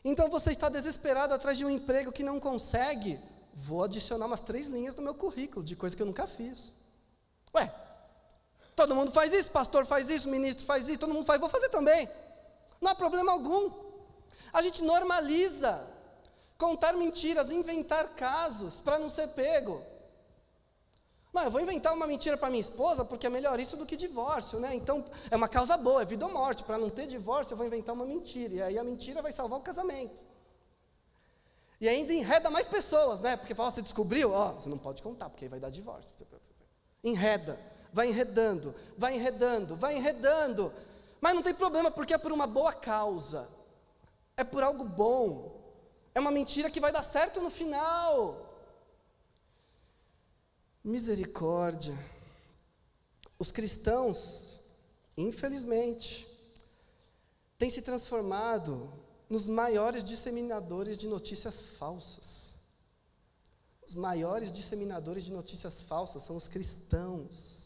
Então 0.04 0.28
você 0.28 0.52
está 0.52 0.68
desesperado 0.68 1.34
atrás 1.34 1.58
de 1.58 1.64
um 1.64 1.70
emprego 1.70 2.12
que 2.12 2.22
não 2.22 2.38
consegue, 2.38 3.18
vou 3.52 3.82
adicionar 3.82 4.26
umas 4.26 4.38
três 4.38 4.68
linhas 4.68 4.94
no 4.94 5.02
meu 5.02 5.16
currículo 5.16 5.64
de 5.64 5.74
coisa 5.74 5.96
que 5.96 6.02
eu 6.02 6.06
nunca 6.06 6.28
fiz. 6.28 6.72
Ué, 7.52 7.74
Todo 8.78 8.94
mundo 8.94 9.10
faz 9.10 9.32
isso, 9.32 9.50
pastor 9.50 9.84
faz 9.84 10.08
isso, 10.08 10.28
ministro 10.28 10.64
faz 10.64 10.88
isso, 10.88 11.00
todo 11.00 11.12
mundo 11.12 11.26
faz, 11.26 11.40
vou 11.40 11.48
fazer 11.48 11.68
também. 11.68 12.08
Não 12.80 12.92
há 12.92 12.94
problema 12.94 13.32
algum. 13.32 13.72
A 14.52 14.62
gente 14.62 14.84
normaliza 14.84 15.84
contar 16.56 16.92
mentiras, 16.92 17.50
inventar 17.50 18.14
casos 18.14 18.80
para 18.80 18.96
não 18.96 19.10
ser 19.10 19.26
pego. 19.40 19.82
Não, 21.32 21.42
eu 21.42 21.50
vou 21.50 21.60
inventar 21.60 21.92
uma 21.92 22.06
mentira 22.06 22.36
para 22.36 22.50
minha 22.50 22.60
esposa 22.60 23.04
porque 23.04 23.26
é 23.26 23.30
melhor 23.30 23.58
isso 23.58 23.76
do 23.76 23.84
que 23.84 23.96
divórcio, 23.96 24.60
né? 24.60 24.76
Então 24.76 25.04
é 25.28 25.34
uma 25.34 25.48
causa 25.48 25.76
boa, 25.76 26.02
é 26.02 26.04
vida 26.04 26.24
ou 26.24 26.32
morte. 26.32 26.62
Para 26.62 26.78
não 26.78 26.88
ter 26.88 27.08
divórcio, 27.08 27.54
eu 27.54 27.56
vou 27.56 27.66
inventar 27.66 27.96
uma 27.96 28.06
mentira. 28.06 28.54
E 28.54 28.62
aí 28.62 28.78
a 28.78 28.84
mentira 28.84 29.20
vai 29.20 29.32
salvar 29.32 29.58
o 29.58 29.62
casamento. 29.62 30.22
E 31.80 31.88
ainda 31.88 32.12
enreda 32.12 32.48
mais 32.48 32.66
pessoas, 32.66 33.18
né? 33.18 33.36
Porque 33.36 33.56
fala, 33.56 33.72
você 33.72 33.82
descobriu? 33.82 34.30
Ó, 34.30 34.52
você 34.52 34.68
não 34.68 34.78
pode 34.78 35.02
contar, 35.02 35.28
porque 35.30 35.46
aí 35.46 35.48
vai 35.48 35.58
dar 35.58 35.70
divórcio. 35.70 36.12
Enreda, 37.02 37.58
vai 37.98 38.10
enredando, 38.10 38.72
vai 38.96 39.16
enredando, 39.16 39.74
vai 39.74 39.96
enredando. 39.96 40.72
Mas 41.20 41.34
não 41.34 41.42
tem 41.42 41.52
problema, 41.52 41.90
porque 41.90 42.14
é 42.14 42.18
por 42.18 42.30
uma 42.30 42.46
boa 42.46 42.72
causa. 42.72 43.48
É 44.36 44.44
por 44.44 44.62
algo 44.62 44.84
bom. 44.84 45.26
É 46.14 46.20
uma 46.20 46.30
mentira 46.30 46.70
que 46.70 46.78
vai 46.78 46.92
dar 46.92 47.02
certo 47.02 47.40
no 47.40 47.50
final. 47.50 48.14
Misericórdia. 50.84 51.98
Os 53.36 53.50
cristãos, 53.50 54.60
infelizmente, 55.16 56.28
têm 57.58 57.68
se 57.68 57.82
transformado 57.82 58.92
nos 59.28 59.48
maiores 59.48 60.04
disseminadores 60.04 60.96
de 60.96 61.08
notícias 61.08 61.62
falsas. 61.62 62.56
Os 63.84 63.94
maiores 63.94 64.52
disseminadores 64.52 65.24
de 65.24 65.32
notícias 65.32 65.82
falsas 65.82 66.22
são 66.22 66.36
os 66.36 66.46
cristãos. 66.46 67.57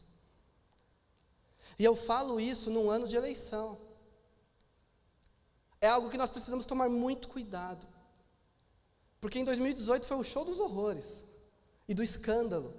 E 1.79 1.85
eu 1.85 1.97
falo 1.97 2.41
isso 2.41 2.71
num 2.71 2.91
ano 2.91 3.09
de 3.09 3.17
eleição. 3.17 3.79
É 5.81 5.89
algo 5.89 6.11
que 6.11 6.19
nós 6.19 6.31
precisamos 6.31 6.65
tomar 6.65 6.89
muito 6.89 7.29
cuidado. 7.29 7.87
Porque 9.21 9.39
em 9.39 9.45
2018 9.45 10.07
foi 10.07 10.17
o 10.17 10.25
show 10.25 10.45
dos 10.45 10.59
horrores 10.61 11.25
e 11.89 11.95
do 11.95 12.03
escândalo. 12.03 12.73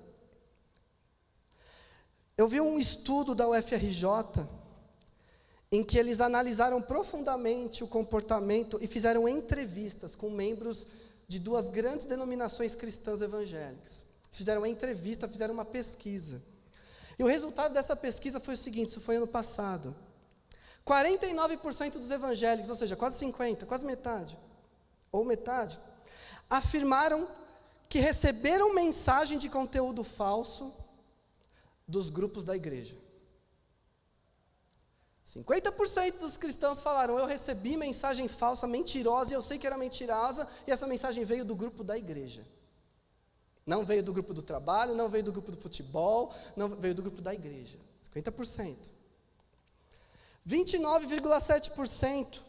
Eu 2.37 2.47
vi 2.47 2.59
um 2.59 2.79
estudo 2.79 3.35
da 3.35 3.47
UFRJ 3.47 4.47
em 5.71 5.83
que 5.83 5.97
eles 5.97 6.21
analisaram 6.21 6.81
profundamente 6.81 7.83
o 7.83 7.87
comportamento 7.87 8.77
e 8.81 8.87
fizeram 8.87 9.27
entrevistas 9.27 10.15
com 10.15 10.29
membros 10.29 10.85
de 11.27 11.39
duas 11.39 11.67
grandes 11.67 12.05
denominações 12.05 12.75
cristãs 12.75 13.21
evangélicas. 13.21 14.05
Fizeram 14.31 14.61
uma 14.61 14.69
entrevista, 14.69 15.27
fizeram 15.27 15.53
uma 15.53 15.65
pesquisa. 15.65 16.43
E 17.17 17.23
o 17.23 17.27
resultado 17.27 17.73
dessa 17.73 17.95
pesquisa 17.95 18.39
foi 18.39 18.53
o 18.53 18.57
seguinte: 18.57 18.89
isso 18.89 19.01
foi 19.01 19.17
ano 19.17 19.27
passado. 19.27 19.95
49% 20.85 21.91
dos 21.91 22.11
evangélicos, 22.11 22.69
ou 22.69 22.75
seja, 22.75 22.95
quase 22.95 23.23
50%, 23.25 23.65
quase 23.65 23.85
metade, 23.85 24.37
ou 25.11 25.23
metade, 25.23 25.79
afirmaram 26.49 27.27
que 27.87 27.99
receberam 27.99 28.73
mensagem 28.73 29.37
de 29.37 29.47
conteúdo 29.47 30.03
falso 30.03 30.73
dos 31.87 32.09
grupos 32.09 32.43
da 32.43 32.55
igreja. 32.55 32.97
50% 35.25 36.19
dos 36.19 36.35
cristãos 36.37 36.81
falaram: 36.81 37.17
Eu 37.17 37.25
recebi 37.25 37.77
mensagem 37.77 38.27
falsa, 38.27 38.67
mentirosa, 38.67 39.31
e 39.31 39.35
eu 39.35 39.41
sei 39.41 39.57
que 39.57 39.65
era 39.65 39.77
mentirosa, 39.77 40.47
e 40.67 40.71
essa 40.71 40.85
mensagem 40.85 41.23
veio 41.23 41.45
do 41.45 41.55
grupo 41.55 41.83
da 41.83 41.97
igreja. 41.97 42.45
Não 43.65 43.83
veio 43.85 44.03
do 44.03 44.11
grupo 44.11 44.33
do 44.33 44.41
trabalho, 44.41 44.93
não 44.93 45.09
veio 45.09 45.23
do 45.23 45.31
grupo 45.31 45.51
do 45.51 45.57
futebol, 45.57 46.33
não 46.55 46.69
veio 46.69 46.93
do 46.93 47.01
grupo 47.01 47.21
da 47.21 47.33
igreja. 47.33 47.77
50%. 48.13 48.75
29,7%, 50.45 52.39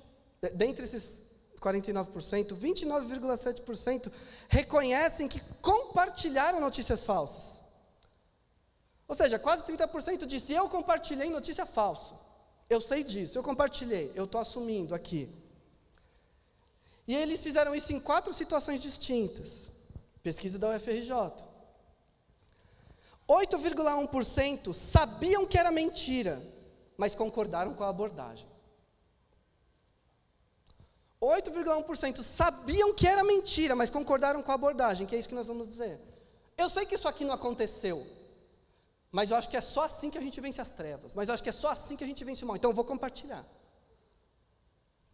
dentre 0.54 0.84
esses 0.84 1.22
49%, 1.60 2.56
29,7% 2.58 4.12
reconhecem 4.48 5.28
que 5.28 5.40
compartilharam 5.62 6.60
notícias 6.60 7.04
falsas. 7.04 7.62
Ou 9.06 9.14
seja, 9.14 9.38
quase 9.38 9.62
30% 9.64 10.26
disse: 10.26 10.52
Eu 10.52 10.68
compartilhei 10.68 11.30
notícia 11.30 11.64
falsa. 11.64 12.14
Eu 12.68 12.80
sei 12.80 13.04
disso, 13.04 13.38
eu 13.38 13.42
compartilhei, 13.42 14.10
eu 14.14 14.24
estou 14.24 14.40
assumindo 14.40 14.94
aqui. 14.94 15.28
E 17.06 17.14
eles 17.14 17.42
fizeram 17.42 17.74
isso 17.74 17.92
em 17.92 18.00
quatro 18.00 18.32
situações 18.32 18.80
distintas. 18.80 19.70
Pesquisa 20.24 20.58
da 20.58 20.74
UFRJ. 20.74 21.10
8,1% 23.28 24.72
sabiam 24.72 25.46
que 25.46 25.58
era 25.58 25.70
mentira, 25.70 26.42
mas 26.96 27.14
concordaram 27.14 27.74
com 27.74 27.84
a 27.84 27.90
abordagem. 27.90 28.48
8,1% 31.20 32.22
sabiam 32.22 32.94
que 32.94 33.06
era 33.06 33.22
mentira, 33.22 33.76
mas 33.76 33.90
concordaram 33.90 34.42
com 34.42 34.50
a 34.50 34.54
abordagem, 34.54 35.06
que 35.06 35.14
é 35.14 35.18
isso 35.18 35.28
que 35.28 35.34
nós 35.34 35.46
vamos 35.46 35.68
dizer. 35.68 36.00
Eu 36.56 36.70
sei 36.70 36.86
que 36.86 36.94
isso 36.94 37.08
aqui 37.08 37.24
não 37.24 37.34
aconteceu, 37.34 38.06
mas 39.12 39.30
eu 39.30 39.36
acho 39.36 39.50
que 39.50 39.58
é 39.58 39.60
só 39.60 39.84
assim 39.84 40.08
que 40.08 40.16
a 40.16 40.22
gente 40.22 40.40
vence 40.40 40.60
as 40.60 40.70
trevas, 40.70 41.12
mas 41.12 41.28
eu 41.28 41.34
acho 41.34 41.42
que 41.42 41.50
é 41.50 41.52
só 41.52 41.68
assim 41.68 41.96
que 41.96 42.04
a 42.04 42.06
gente 42.06 42.24
vence 42.24 42.44
o 42.44 42.46
mal, 42.46 42.56
então 42.56 42.70
eu 42.70 42.74
vou 42.74 42.84
compartilhar. 42.84 43.44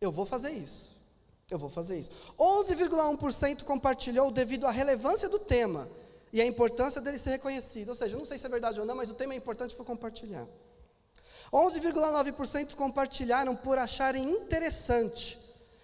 Eu 0.00 0.12
vou 0.12 0.24
fazer 0.24 0.52
isso. 0.52 0.99
Eu 1.50 1.58
vou 1.58 1.68
fazer 1.68 1.98
isso. 1.98 2.10
11,1% 2.38 3.64
compartilhou 3.64 4.30
devido 4.30 4.66
à 4.66 4.70
relevância 4.70 5.28
do 5.28 5.38
tema 5.38 5.88
e 6.32 6.40
à 6.40 6.46
importância 6.46 7.00
dele 7.00 7.18
ser 7.18 7.30
reconhecido. 7.30 7.88
Ou 7.88 7.94
seja, 7.94 8.14
eu 8.14 8.18
não 8.18 8.26
sei 8.26 8.38
se 8.38 8.46
é 8.46 8.48
verdade 8.48 8.78
ou 8.78 8.86
não, 8.86 8.94
mas 8.94 9.10
o 9.10 9.14
tema 9.14 9.34
é 9.34 9.36
importante, 9.36 9.76
vou 9.76 9.84
compartilhar. 9.84 10.46
11,9% 11.52 12.76
compartilharam 12.76 13.56
por 13.56 13.76
acharem 13.78 14.22
interessante, 14.30 15.38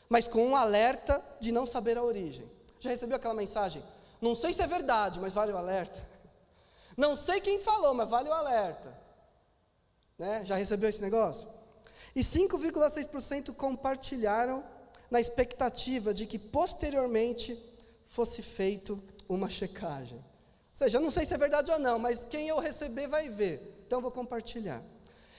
mas 0.09 0.29
com 0.29 0.47
um 0.47 0.55
alerta 0.55 1.21
de 1.41 1.51
não 1.51 1.67
saber 1.67 1.99
a 1.99 2.03
origem. 2.03 2.49
Já 2.79 2.91
recebeu 2.91 3.17
aquela 3.17 3.35
mensagem? 3.35 3.83
Não 4.21 4.37
sei 4.37 4.53
se 4.53 4.63
é 4.63 4.67
verdade, 4.67 5.19
mas 5.19 5.33
vale 5.33 5.53
o 5.53 5.57
alerta. 5.57 6.07
Não 6.97 7.17
sei 7.17 7.41
quem 7.41 7.59
falou, 7.59 7.93
mas 7.93 8.09
vale 8.09 8.29
o 8.29 8.33
alerta. 8.33 8.97
Né? 10.17 10.45
Já 10.45 10.55
recebeu 10.55 10.89
esse 10.89 11.03
negócio? 11.03 11.49
E 12.15 12.21
5,6% 12.21 13.55
compartilharam 13.55 14.65
na 15.11 15.21
expectativa 15.21 16.13
de 16.13 16.27
que 16.27 16.39
posteriormente 16.39 17.59
fosse 18.07 18.43
feito 18.43 19.03
uma 19.29 19.49
checagem. 19.49 20.19
Ou 20.19 20.25
seja, 20.75 21.01
não 21.01 21.11
sei 21.11 21.25
se 21.25 21.35
é 21.35 21.39
verdade 21.39 21.71
ou 21.71 21.79
não, 21.79 21.99
mas 21.99 22.25
quem 22.25 22.49
eu 22.49 22.59
receber 22.59 23.07
vai 23.09 23.29
ver. 23.29 23.83
Então 23.87 23.99
eu 23.99 24.03
vou 24.03 24.11
compartilhar. 24.11 24.83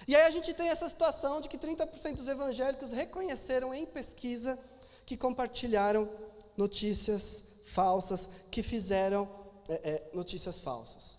E 0.08 0.16
aí 0.16 0.24
a 0.24 0.30
gente 0.30 0.54
tem 0.54 0.70
essa 0.70 0.88
situação 0.88 1.42
de 1.42 1.50
que 1.50 1.58
30% 1.58 2.16
dos 2.16 2.28
evangélicos 2.28 2.92
reconheceram 2.92 3.74
em 3.74 3.86
pesquisa 3.86 4.58
que 5.06 5.18
compartilharam 5.18 6.10
notícias 6.56 7.44
falsas, 7.64 8.30
que 8.50 8.64
fizeram 8.64 9.30
é, 9.68 9.74
é, 9.92 10.10
notícias 10.14 10.60
falsas. 10.60 11.18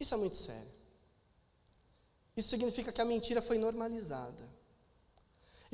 Isso 0.00 0.14
é 0.14 0.16
muito 0.16 0.36
sério. 0.36 0.72
Isso 2.36 2.48
significa 2.48 2.90
que 2.90 3.00
a 3.00 3.04
mentira 3.04 3.40
foi 3.40 3.58
normalizada. 3.58 4.53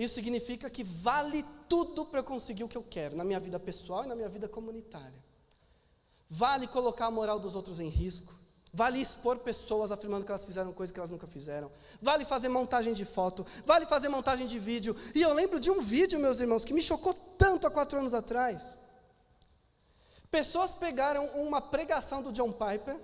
Isso 0.01 0.15
significa 0.15 0.71
que 0.71 0.83
vale 0.83 1.45
tudo 1.69 2.07
para 2.07 2.21
eu 2.21 2.25
conseguir 2.25 2.65
o 2.65 2.69
que 2.69 2.79
eu 2.79 2.83
quero, 2.83 3.15
na 3.15 3.23
minha 3.23 3.39
vida 3.39 3.61
pessoal 3.61 4.05
e 4.05 4.07
na 4.07 4.15
minha 4.15 4.31
vida 4.31 4.49
comunitária. 4.49 5.23
Vale 6.27 6.67
colocar 6.67 7.05
a 7.05 7.11
moral 7.11 7.39
dos 7.39 7.55
outros 7.55 7.79
em 7.79 7.89
risco. 7.89 8.33
Vale 8.73 8.99
expor 8.99 9.41
pessoas 9.41 9.93
afirmando 9.93 10.25
que 10.25 10.31
elas 10.31 10.43
fizeram 10.43 10.73
coisas 10.73 10.91
que 10.91 10.99
elas 10.99 11.11
nunca 11.11 11.27
fizeram. 11.27 11.71
Vale 12.01 12.25
fazer 12.25 12.49
montagem 12.49 12.95
de 12.95 13.05
foto. 13.05 13.45
Vale 13.67 13.85
fazer 13.85 14.09
montagem 14.09 14.47
de 14.47 14.59
vídeo. 14.59 14.97
E 15.15 15.21
eu 15.21 15.35
lembro 15.35 15.61
de 15.61 15.71
um 15.71 15.83
vídeo, 15.83 16.19
meus 16.19 16.41
irmãos, 16.41 16.65
que 16.65 16.73
me 16.73 16.81
chocou 16.81 17.13
tanto 17.37 17.67
há 17.67 17.71
quatro 17.71 17.99
anos 17.99 18.15
atrás. 18.15 18.75
Pessoas 20.31 20.73
pegaram 20.73 21.27
uma 21.45 21.61
pregação 21.61 22.23
do 22.23 22.33
John 22.33 22.53
Piper, 22.53 22.99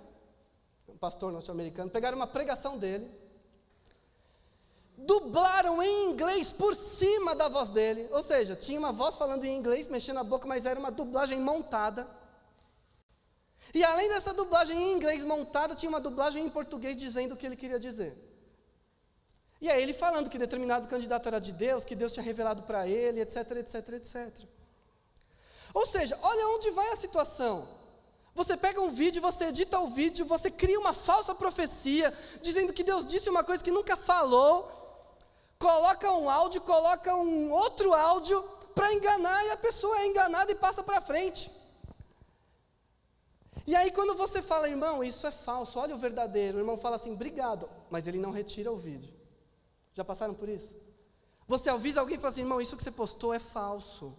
um 0.87 0.97
pastor 0.97 1.31
norte-americano, 1.31 1.91
pegaram 1.91 2.17
uma 2.17 2.25
pregação 2.25 2.75
dele 2.75 3.26
dublaram 4.97 5.81
em 5.81 6.09
inglês 6.09 6.51
por 6.51 6.75
cima 6.75 7.35
da 7.35 7.47
voz 7.47 7.69
dele. 7.69 8.09
Ou 8.11 8.23
seja, 8.23 8.55
tinha 8.55 8.79
uma 8.79 8.91
voz 8.91 9.15
falando 9.15 9.45
em 9.45 9.55
inglês, 9.55 9.87
mexendo 9.87 10.17
a 10.17 10.23
boca, 10.23 10.47
mas 10.47 10.65
era 10.65 10.79
uma 10.79 10.89
dublagem 10.89 11.39
montada. 11.39 12.07
E 13.73 13.83
além 13.83 14.09
dessa 14.09 14.33
dublagem 14.33 14.75
em 14.75 14.93
inglês 14.93 15.23
montada, 15.23 15.75
tinha 15.75 15.89
uma 15.89 15.99
dublagem 15.99 16.43
em 16.43 16.49
português 16.49 16.97
dizendo 16.97 17.33
o 17.33 17.37
que 17.37 17.45
ele 17.45 17.55
queria 17.55 17.79
dizer. 17.79 18.17
E 19.61 19.69
aí 19.69 19.81
ele 19.81 19.93
falando 19.93 20.29
que 20.29 20.37
determinado 20.37 20.87
candidato 20.87 21.27
era 21.27 21.39
de 21.39 21.51
Deus, 21.51 21.83
que 21.83 21.95
Deus 21.95 22.13
tinha 22.13 22.23
revelado 22.23 22.63
para 22.63 22.87
ele, 22.87 23.21
etc, 23.21 23.51
etc, 23.51 23.89
etc. 23.89 24.47
Ou 25.73 25.85
seja, 25.85 26.17
olha 26.21 26.47
onde 26.49 26.71
vai 26.71 26.89
a 26.91 26.95
situação. 26.95 27.67
Você 28.33 28.55
pega 28.55 28.79
um 28.79 28.91
vídeo, 28.91 29.19
você 29.19 29.45
edita 29.45 29.79
o 29.79 29.87
vídeo, 29.87 30.23
você 30.25 30.49
cria 30.51 30.79
uma 30.79 30.93
falsa 30.93 31.33
profecia, 31.33 32.13
dizendo 32.39 32.71
que 32.71 32.83
Deus 32.83 33.03
disse 33.03 33.29
uma 33.29 33.43
coisa 33.43 33.63
que 33.63 33.71
nunca 33.71 33.97
falou, 33.97 34.76
coloca 35.57 36.11
um 36.11 36.29
áudio, 36.29 36.61
coloca 36.61 37.15
um 37.15 37.51
outro 37.51 37.93
áudio 37.93 38.41
para 38.75 38.93
enganar 38.93 39.45
e 39.45 39.51
a 39.51 39.57
pessoa 39.57 39.97
é 39.99 40.07
enganada 40.07 40.51
e 40.51 40.55
passa 40.55 40.83
para 40.83 41.01
frente. 41.01 41.51
E 43.65 43.75
aí 43.75 43.91
quando 43.91 44.15
você 44.15 44.41
fala, 44.41 44.69
irmão, 44.69 45.03
isso 45.03 45.27
é 45.27 45.31
falso, 45.31 45.79
olha 45.79 45.95
o 45.95 45.99
verdadeiro, 45.99 46.57
o 46.57 46.61
irmão 46.61 46.77
fala 46.77 46.95
assim, 46.95 47.11
obrigado, 47.11 47.69
mas 47.89 48.07
ele 48.07 48.17
não 48.17 48.31
retira 48.31 48.71
o 48.71 48.77
vídeo. 48.77 49.13
Já 49.93 50.05
passaram 50.05 50.33
por 50.33 50.47
isso? 50.47 50.77
Você 51.47 51.69
avisa 51.69 51.99
alguém 51.99 52.17
e 52.17 52.19
fala 52.19 52.29
assim, 52.29 52.41
irmão, 52.41 52.61
isso 52.61 52.77
que 52.77 52.83
você 52.83 52.91
postou 52.91 53.33
é 53.33 53.39
falso. 53.39 54.13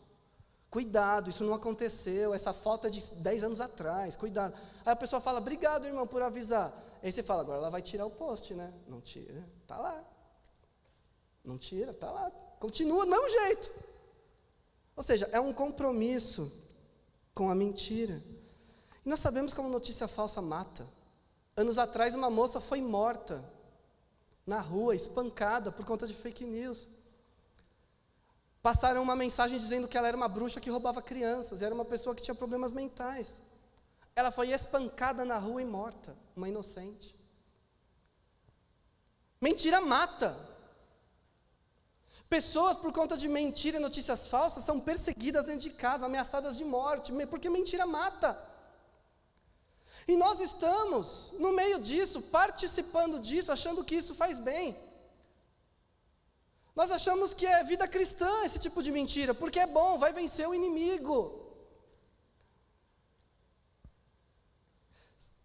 Cuidado, 0.71 1.31
isso 1.31 1.45
não 1.45 1.55
aconteceu, 1.55 2.35
essa 2.35 2.53
foto 2.53 2.89
é 2.89 2.91
de 2.91 3.01
10 3.11 3.45
anos 3.45 3.61
atrás, 3.61 4.17
cuidado. 4.17 4.55
Aí 4.85 4.93
a 4.93 4.97
pessoa 4.97 5.19
fala, 5.19 5.39
obrigado, 5.39 5.87
irmão, 5.87 6.07
por 6.07 6.21
avisar. 6.21 6.73
Aí 7.03 7.11
você 7.11 7.23
fala, 7.23 7.41
agora 7.41 7.59
ela 7.59 7.71
vai 7.71 7.81
tirar 7.81 8.05
o 8.05 8.11
post, 8.11 8.53
né? 8.53 8.75
Não 8.87 9.01
tira, 9.01 9.49
tá 9.67 9.79
lá. 9.79 10.05
Não 11.49 11.57
tira, 11.57 11.93
está 11.93 12.11
lá. 12.11 12.31
Continua 12.61 13.07
do 13.07 13.11
mesmo 13.11 13.31
jeito. 13.31 13.71
Ou 14.95 15.03
seja, 15.03 15.27
é 15.33 15.41
um 15.41 15.51
compromisso 15.51 16.53
com 17.33 17.49
a 17.49 17.55
mentira. 17.55 18.23
E 19.03 19.09
nós 19.09 19.19
sabemos 19.19 19.55
como 19.55 19.71
notícia 19.71 20.07
falsa 20.07 20.43
mata. 20.43 20.87
Anos 21.57 21.79
atrás, 21.79 22.15
uma 22.15 22.29
moça 22.29 22.61
foi 22.61 22.83
morta 22.83 23.43
na 24.47 24.61
rua, 24.61 24.95
espancada 24.95 25.73
por 25.73 25.87
conta 25.87 26.07
de 26.07 26.13
fake 26.13 26.45
news. 26.45 26.87
Passaram 28.63 29.03
uma 29.03 29.17
mensagem 29.17 29.59
dizendo 29.59 29.89
que 29.89 29.97
ela 29.97 30.09
era 30.09 30.17
uma 30.17 30.29
bruxa 30.29 30.61
que 30.61 30.69
roubava 30.69 31.01
crianças, 31.01 31.63
era 31.63 31.75
uma 31.75 31.85
pessoa 31.85 32.15
que 32.15 32.23
tinha 32.23 32.35
problemas 32.35 32.75
mentais. 32.75 33.41
Ela 34.15 34.31
foi 34.31 34.51
espancada 34.51 35.25
na 35.25 35.39
rua 35.39 35.63
e 35.63 35.65
morta, 35.65 36.15
uma 36.37 36.47
inocente. 36.47 37.17
Mentira 39.41 39.81
mata. 39.81 40.58
Pessoas, 42.29 42.77
por 42.77 42.93
conta 42.93 43.17
de 43.17 43.27
mentira 43.27 43.79
e 43.79 43.81
notícias 43.81 44.29
falsas, 44.29 44.65
são 44.65 44.79
perseguidas 44.79 45.45
dentro 45.45 45.61
de 45.61 45.71
casa, 45.71 46.07
ameaçadas 46.07 46.57
de 46.59 46.65
morte, 46.65 47.13
porque 47.31 47.49
mentira 47.49 47.87
mata. 47.87 48.31
E 50.07 50.17
nós 50.17 50.41
estamos 50.41 51.33
no 51.39 51.53
meio 51.53 51.79
disso, 51.81 52.21
participando 52.23 53.19
disso, 53.19 53.51
achando 53.51 53.85
que 53.85 53.95
isso 53.95 54.15
faz 54.15 54.39
bem. 54.39 54.77
Nós 56.75 56.91
achamos 56.91 57.35
que 57.35 57.47
é 57.47 57.65
vida 57.65 57.89
cristã 57.89 58.31
esse 58.45 58.59
tipo 58.59 58.83
de 58.83 58.93
mentira, 58.93 59.35
porque 59.35 59.59
é 59.59 59.67
bom, 59.67 59.99
vai 59.99 60.13
vencer 60.13 60.47
o 60.49 60.55
inimigo. 60.55 61.17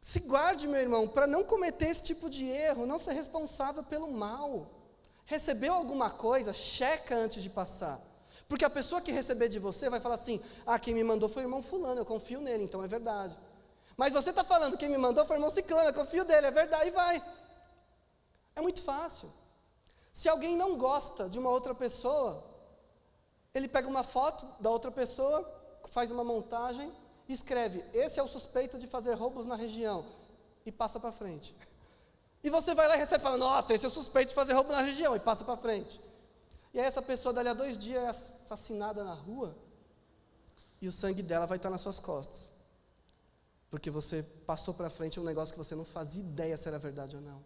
Se 0.02 0.20
guarde, 0.20 0.68
meu 0.68 0.82
irmão, 0.82 1.08
para 1.08 1.26
não 1.26 1.44
cometer 1.46 1.88
esse 1.88 2.04
tipo 2.04 2.30
de 2.30 2.44
erro, 2.46 2.86
não 2.86 3.00
ser 3.00 3.14
responsável 3.14 3.84
pelo 3.84 4.12
mal. 4.12 4.83
Recebeu 5.26 5.74
alguma 5.74 6.10
coisa, 6.10 6.52
checa 6.54 7.16
antes 7.16 7.42
de 7.42 7.50
passar. 7.50 8.02
Porque 8.48 8.66
a 8.66 8.70
pessoa 8.70 9.02
que 9.02 9.12
receber 9.12 9.48
de 9.48 9.60
você 9.60 9.90
vai 9.90 10.00
falar 10.00 10.16
assim: 10.16 10.42
ah, 10.66 10.78
quem 10.78 10.94
me 10.94 11.04
mandou 11.04 11.30
foi 11.30 11.44
o 11.44 11.46
irmão 11.46 11.64
Fulano, 11.64 12.02
eu 12.02 12.06
confio 12.06 12.42
nele, 12.42 12.64
então 12.64 12.84
é 12.84 12.88
verdade. 12.88 13.38
Mas 13.96 14.12
você 14.12 14.32
está 14.32 14.44
falando, 14.44 14.78
quem 14.78 14.90
me 14.90 14.98
mandou 14.98 15.26
foi 15.26 15.36
o 15.36 15.40
irmão 15.40 15.50
Ciclano, 15.50 15.90
eu 15.90 15.94
confio 15.94 16.26
dele, 16.26 16.48
é 16.48 16.52
verdade, 16.52 16.88
e 16.88 16.92
vai. 16.92 17.24
É 18.56 18.62
muito 18.62 18.82
fácil. 18.82 19.32
Se 20.12 20.28
alguém 20.30 20.56
não 20.56 20.78
gosta 20.78 21.30
de 21.30 21.40
uma 21.40 21.50
outra 21.50 21.74
pessoa, 21.74 22.44
ele 23.54 23.68
pega 23.68 23.88
uma 23.88 24.04
foto 24.04 24.48
da 24.60 24.70
outra 24.70 24.92
pessoa, 24.92 25.50
faz 25.90 26.12
uma 26.12 26.24
montagem, 26.24 26.92
escreve: 27.30 27.84
Esse 27.94 28.20
é 28.20 28.24
o 28.24 28.28
suspeito 28.28 28.78
de 28.78 28.88
fazer 28.88 29.14
roubos 29.14 29.46
na 29.46 29.56
região, 29.56 30.06
e 30.66 30.72
passa 30.72 31.00
para 31.00 31.12
frente. 31.12 31.56
E 32.44 32.50
você 32.50 32.76
vai 32.76 32.88
lá 32.88 32.96
e 32.96 33.00
recebe 33.00 33.22
e 33.22 33.24
fala: 33.24 33.38
Nossa, 33.38 33.74
esse 33.74 33.86
é 33.86 33.90
suspeito 33.90 34.30
de 34.30 34.36
fazer 34.36 34.54
roubo 34.54 34.72
na 34.72 34.82
região, 34.82 35.16
e 35.16 35.20
passa 35.20 35.46
para 35.46 35.56
frente. 35.56 36.00
E 36.74 36.80
aí 36.80 36.86
essa 36.86 37.02
pessoa, 37.02 37.32
dali 37.34 37.50
a 37.50 37.54
dois 37.54 37.78
dias, 37.78 38.04
é 38.04 38.08
assassinada 38.08 39.04
na 39.04 39.14
rua, 39.14 39.56
e 40.82 40.88
o 40.88 40.92
sangue 40.92 41.22
dela 41.22 41.46
vai 41.46 41.58
estar 41.58 41.70
nas 41.70 41.82
suas 41.82 42.00
costas. 42.00 42.50
Porque 43.70 43.90
você 43.90 44.22
passou 44.46 44.74
para 44.74 44.90
frente 44.90 45.20
um 45.20 45.24
negócio 45.24 45.54
que 45.54 45.58
você 45.58 45.74
não 45.74 45.86
fazia 45.86 46.22
ideia 46.22 46.58
se 46.58 46.68
era 46.68 46.78
verdade 46.78 47.16
ou 47.16 47.22
não. 47.22 47.44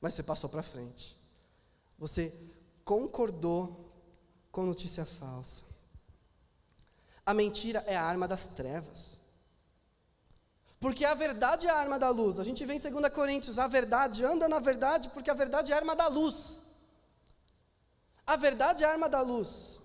Mas 0.00 0.14
você 0.14 0.22
passou 0.22 0.48
para 0.50 0.62
frente. 0.62 1.16
Você 1.98 2.32
concordou 2.84 3.92
com 4.50 4.64
notícia 4.64 5.04
falsa. 5.04 5.62
A 7.24 7.32
mentira 7.32 7.84
é 7.86 7.96
a 7.96 8.02
arma 8.02 8.26
das 8.26 8.46
trevas. 8.46 9.18
Porque 10.84 11.02
a 11.06 11.14
verdade 11.14 11.66
é 11.66 11.70
a 11.70 11.76
arma 11.76 11.98
da 11.98 12.10
luz. 12.10 12.38
A 12.38 12.44
gente 12.44 12.62
vê 12.66 12.74
em 12.74 12.78
2 12.78 13.10
Coríntios, 13.10 13.58
a 13.58 13.66
verdade 13.66 14.22
anda 14.22 14.46
na 14.46 14.58
verdade, 14.58 15.08
porque 15.08 15.30
a 15.30 15.34
verdade 15.42 15.72
é 15.72 15.74
a 15.74 15.78
arma 15.78 15.96
da 15.96 16.08
luz. 16.08 16.60
A 18.26 18.36
verdade 18.36 18.84
é 18.84 18.86
a 18.86 18.90
arma 18.90 19.08
da 19.08 19.22
luz. 19.22 19.80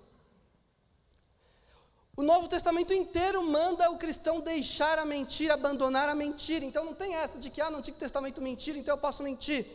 O 2.17 2.21
Novo 2.21 2.49
Testamento 2.49 2.91
inteiro 2.93 3.41
manda 3.41 3.89
o 3.89 3.97
cristão 3.97 4.41
deixar 4.41 4.99
a 4.99 5.05
mentira, 5.05 5.53
abandonar 5.53 6.09
a 6.09 6.13
mentira. 6.13 6.65
Então 6.65 6.83
não 6.83 6.93
tem 6.93 7.15
essa 7.15 7.39
de 7.39 7.49
que, 7.49 7.61
ah, 7.61 7.71
no 7.71 7.77
Antigo 7.77 7.97
Testamento 7.97 8.41
mentira, 8.41 8.77
então 8.77 8.95
eu 8.95 8.99
posso 8.99 9.23
mentir. 9.23 9.65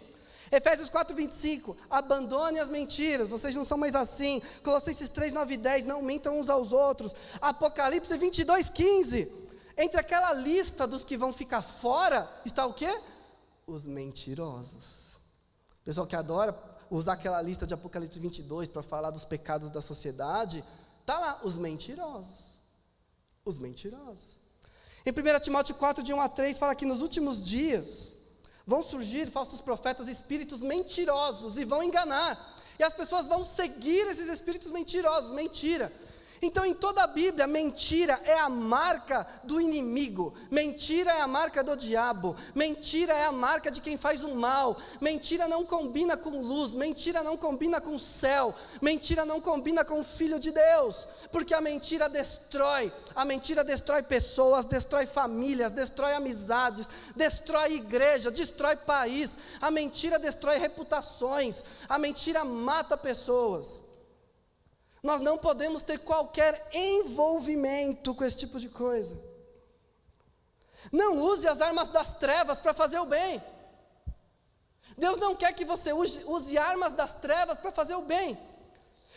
Efésios 0.52 0.90
4, 0.90 1.16
25, 1.16 1.74
abandone 1.88 2.60
as 2.60 2.68
mentiras, 2.68 3.28
vocês 3.28 3.54
não 3.54 3.64
são 3.64 3.78
mais 3.78 3.94
assim. 3.94 4.42
Colossenses 4.62 5.08
3, 5.08 5.32
9 5.32 5.54
e 5.54 5.56
10, 5.56 5.86
não 5.86 6.02
mentam 6.02 6.38
uns 6.38 6.50
aos 6.50 6.70
outros. 6.70 7.14
Apocalipse 7.40 8.14
22, 8.14 8.68
15. 8.68 9.43
Entre 9.76 9.98
aquela 9.98 10.32
lista 10.32 10.86
dos 10.86 11.04
que 11.04 11.16
vão 11.16 11.32
ficar 11.32 11.62
fora, 11.62 12.30
está 12.44 12.64
o 12.66 12.74
quê? 12.74 13.00
Os 13.66 13.86
mentirosos. 13.86 15.18
Pessoal 15.84 16.06
que 16.06 16.16
adora 16.16 16.56
usar 16.90 17.14
aquela 17.14 17.40
lista 17.42 17.66
de 17.66 17.74
Apocalipse 17.74 18.18
22 18.20 18.68
para 18.68 18.82
falar 18.82 19.10
dos 19.10 19.24
pecados 19.24 19.70
da 19.70 19.82
sociedade, 19.82 20.64
Está 21.04 21.18
lá, 21.18 21.40
os 21.44 21.54
mentirosos. 21.58 22.58
Os 23.44 23.58
mentirosos. 23.58 24.40
Em 25.04 25.10
1 25.10 25.40
Timóteo 25.40 25.74
4, 25.74 26.02
de 26.02 26.14
1 26.14 26.20
a 26.20 26.30
3, 26.30 26.56
fala 26.56 26.74
que 26.74 26.86
nos 26.86 27.02
últimos 27.02 27.44
dias 27.44 28.16
vão 28.66 28.82
surgir 28.82 29.30
falsos 29.30 29.60
profetas, 29.60 30.08
espíritos 30.08 30.62
mentirosos, 30.62 31.58
e 31.58 31.64
vão 31.66 31.82
enganar. 31.82 32.56
E 32.78 32.82
as 32.82 32.94
pessoas 32.94 33.26
vão 33.26 33.44
seguir 33.44 34.06
esses 34.06 34.28
espíritos 34.28 34.72
mentirosos, 34.72 35.30
mentira. 35.32 35.92
Então, 36.42 36.64
em 36.64 36.74
toda 36.74 37.02
a 37.02 37.06
Bíblia, 37.06 37.46
mentira 37.46 38.20
é 38.24 38.38
a 38.38 38.48
marca 38.48 39.26
do 39.44 39.60
inimigo, 39.60 40.34
mentira 40.50 41.12
é 41.12 41.20
a 41.20 41.28
marca 41.28 41.62
do 41.62 41.76
diabo, 41.76 42.34
mentira 42.54 43.12
é 43.12 43.24
a 43.24 43.32
marca 43.32 43.70
de 43.70 43.80
quem 43.80 43.96
faz 43.96 44.22
o 44.24 44.34
mal, 44.34 44.76
mentira 45.00 45.46
não 45.46 45.64
combina 45.64 46.16
com 46.16 46.42
luz, 46.42 46.72
mentira 46.72 47.22
não 47.22 47.36
combina 47.36 47.80
com 47.80 47.98
céu, 47.98 48.54
mentira 48.82 49.24
não 49.24 49.40
combina 49.40 49.84
com 49.84 50.00
o 50.00 50.04
Filho 50.04 50.38
de 50.38 50.50
Deus, 50.50 51.08
porque 51.30 51.54
a 51.54 51.60
mentira 51.60 52.08
destrói, 52.08 52.92
a 53.14 53.24
mentira 53.24 53.62
destrói 53.62 54.02
pessoas, 54.02 54.66
destrói 54.66 55.06
famílias, 55.06 55.72
destrói 55.72 56.14
amizades, 56.14 56.88
destrói 57.14 57.74
igreja, 57.74 58.30
destrói 58.30 58.76
país, 58.76 59.38
a 59.60 59.70
mentira 59.70 60.18
destrói 60.18 60.58
reputações, 60.58 61.64
a 61.88 61.98
mentira 61.98 62.44
mata 62.44 62.96
pessoas. 62.96 63.83
Nós 65.04 65.20
não 65.20 65.36
podemos 65.36 65.82
ter 65.82 65.98
qualquer 65.98 66.66
envolvimento 66.72 68.14
com 68.14 68.24
esse 68.24 68.38
tipo 68.38 68.58
de 68.58 68.70
coisa. 68.70 69.14
Não 70.90 71.18
use 71.18 71.46
as 71.46 71.60
armas 71.60 71.90
das 71.90 72.14
trevas 72.14 72.58
para 72.58 72.72
fazer 72.72 72.98
o 72.98 73.04
bem. 73.04 73.42
Deus 74.96 75.18
não 75.18 75.36
quer 75.36 75.52
que 75.52 75.66
você 75.66 75.92
use, 75.92 76.24
use 76.24 76.56
armas 76.56 76.94
das 76.94 77.12
trevas 77.12 77.58
para 77.58 77.70
fazer 77.70 77.94
o 77.94 78.00
bem. 78.00 78.38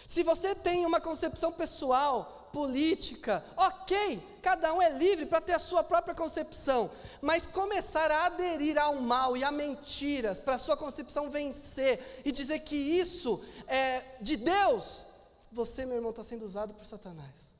Se 0.05 0.23
você 0.23 0.53
tem 0.53 0.85
uma 0.85 0.99
concepção 0.99 1.53
pessoal, 1.53 2.49
política, 2.51 3.41
ok, 3.55 4.21
cada 4.41 4.73
um 4.73 4.81
é 4.81 4.89
livre 4.89 5.25
para 5.25 5.39
ter 5.39 5.53
a 5.53 5.59
sua 5.59 5.85
própria 5.85 6.13
concepção, 6.13 6.91
mas 7.21 7.45
começar 7.45 8.11
a 8.11 8.25
aderir 8.25 8.77
ao 8.77 8.95
mal 8.95 9.37
e 9.37 9.43
a 9.43 9.51
mentiras 9.51 10.37
para 10.37 10.55
a 10.55 10.59
sua 10.59 10.75
concepção 10.75 11.29
vencer 11.29 12.21
e 12.25 12.31
dizer 12.31 12.59
que 12.59 12.75
isso 12.75 13.41
é 13.67 14.03
de 14.19 14.35
Deus, 14.35 15.06
você, 15.51 15.85
meu 15.85 15.95
irmão, 15.95 16.11
está 16.11 16.23
sendo 16.23 16.45
usado 16.45 16.73
por 16.73 16.85
Satanás. 16.85 17.55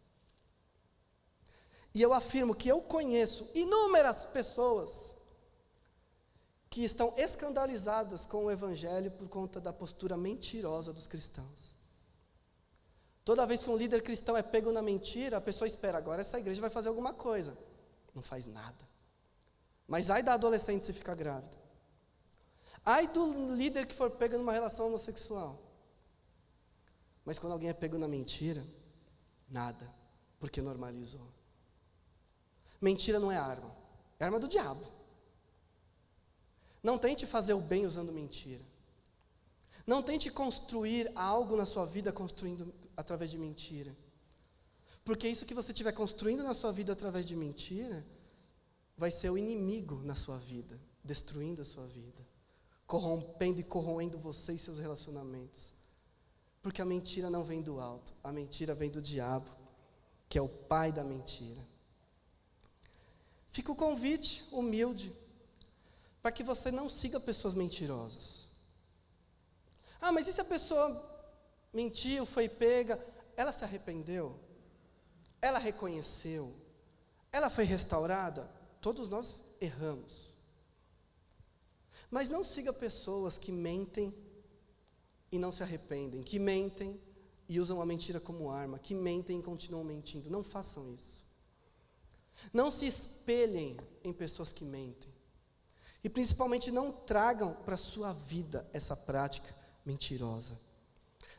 E 1.93 2.01
eu 2.01 2.13
afirmo 2.13 2.53
que 2.53 2.69
eu 2.69 2.81
conheço 2.81 3.49
inúmeras 3.55 4.25
pessoas 4.25 5.15
que 6.69 6.83
estão 6.83 7.13
escandalizadas 7.17 8.25
com 8.25 8.45
o 8.45 8.51
Evangelho 8.51 9.09
por 9.11 9.27
conta 9.27 9.59
da 9.59 9.73
postura 9.73 10.15
mentirosa 10.15 10.93
dos 10.93 11.07
cristãos. 11.07 11.75
Toda 13.25 13.45
vez 13.45 13.63
que 13.63 13.69
um 13.69 13.75
líder 13.75 14.03
cristão 14.03 14.37
é 14.37 14.43
pego 14.43 14.71
na 14.71 14.81
mentira, 14.81 15.37
a 15.37 15.41
pessoa 15.41 15.67
espera, 15.67 15.97
agora 15.97 16.21
essa 16.21 16.39
igreja 16.39 16.61
vai 16.61 16.69
fazer 16.69 16.89
alguma 16.89 17.13
coisa. 17.13 17.57
Não 18.13 18.21
faz 18.21 18.45
nada. 18.45 18.87
Mas 19.87 20.09
ai 20.09 20.21
da 20.21 20.33
adolescente 20.33 20.85
se 20.85 20.93
ficar 20.93 21.15
grávida. 21.15 21.57
Ai 22.85 23.07
do 23.07 23.53
líder 23.55 23.85
que 23.85 23.95
for 23.95 24.11
pego 24.11 24.37
numa 24.37 24.53
relação 24.53 24.87
homossexual. 24.87 25.59
Mas 27.27 27.37
quando 27.37 27.51
alguém 27.51 27.67
é 27.67 27.73
pego 27.73 27.97
na 27.97 28.07
mentira, 28.07 28.65
nada, 29.49 29.93
porque 30.39 30.61
normalizou. 30.61 31.27
Mentira 32.79 33.19
não 33.19 33.29
é 33.29 33.35
arma, 33.35 33.75
é 34.17 34.23
arma 34.23 34.39
do 34.39 34.47
diabo. 34.47 34.85
Não 36.81 36.97
tente 36.97 37.25
fazer 37.25 37.53
o 37.53 37.59
bem 37.59 37.85
usando 37.85 38.13
mentira. 38.13 38.63
Não 39.85 40.01
tente 40.01 40.29
construir 40.29 41.11
algo 41.15 41.57
na 41.57 41.65
sua 41.65 41.85
vida 41.85 42.13
construindo 42.13 42.73
através 42.95 43.29
de 43.29 43.37
mentira. 43.37 43.93
Porque 45.03 45.27
isso 45.27 45.45
que 45.45 45.53
você 45.53 45.73
estiver 45.73 45.91
construindo 45.91 46.43
na 46.43 46.53
sua 46.53 46.71
vida 46.71 46.93
através 46.93 47.27
de 47.27 47.35
mentira, 47.35 48.07
vai 48.97 49.11
ser 49.11 49.29
o 49.31 49.37
inimigo 49.37 50.01
na 50.01 50.15
sua 50.15 50.37
vida, 50.37 50.79
destruindo 51.03 51.61
a 51.61 51.65
sua 51.65 51.87
vida, 51.87 52.25
corrompendo 52.85 53.59
e 53.59 53.65
corroendo 53.65 54.17
você 54.17 54.53
e 54.53 54.59
seus 54.59 54.79
relacionamentos. 54.79 55.75
Porque 56.67 56.81
a 56.81 56.85
mentira 56.85 57.29
não 57.29 57.43
vem 57.43 57.61
do 57.61 57.79
alto, 57.79 58.11
a 58.21 58.29
mentira 58.29 58.75
vem 58.75 58.89
do 58.89 59.01
diabo, 59.01 59.49
que 60.27 60.37
é 60.37 60.41
o 60.41 60.49
pai 60.49 60.91
da 60.91 61.01
mentira. 61.01 61.65
Fica 63.49 63.71
o 63.71 63.75
convite 63.75 64.43
humilde 64.51 65.15
para 66.21 66.29
que 66.29 66.43
você 66.43 66.69
não 66.69 66.89
siga 66.89 67.21
pessoas 67.21 67.55
mentirosas. 67.55 68.49
Ah, 70.01 70.11
mas 70.11 70.27
e 70.27 70.33
se 70.33 70.41
a 70.41 70.43
pessoa 70.43 70.89
mentiu, 71.71 72.25
foi 72.25 72.49
pega, 72.49 73.01
ela 73.37 73.53
se 73.53 73.63
arrependeu? 73.63 74.37
Ela 75.41 75.59
reconheceu? 75.59 76.53
Ela 77.31 77.49
foi 77.49 77.63
restaurada? 77.63 78.51
Todos 78.81 79.07
nós 79.07 79.41
erramos. 79.61 80.33
Mas 82.11 82.27
não 82.27 82.43
siga 82.43 82.73
pessoas 82.73 83.37
que 83.37 83.53
mentem 83.53 84.13
e 85.31 85.37
não 85.37 85.51
se 85.51 85.63
arrependem, 85.63 86.23
que 86.23 86.39
mentem 86.39 86.99
e 87.47 87.59
usam 87.59 87.81
a 87.81 87.85
mentira 87.85 88.19
como 88.19 88.49
arma, 88.49 88.79
que 88.79 88.93
mentem 88.93 89.39
e 89.39 89.43
continuam 89.43 89.83
mentindo. 89.83 90.29
Não 90.29 90.43
façam 90.43 90.93
isso. 90.93 91.25
Não 92.53 92.69
se 92.69 92.85
espelhem 92.85 93.77
em 94.03 94.13
pessoas 94.13 94.51
que 94.51 94.63
mentem. 94.63 95.11
E 96.03 96.09
principalmente 96.09 96.71
não 96.71 96.91
tragam 96.91 97.53
para 97.53 97.75
a 97.75 97.77
sua 97.77 98.13
vida 98.13 98.67
essa 98.71 98.95
prática 98.95 99.53
mentirosa. 99.85 100.59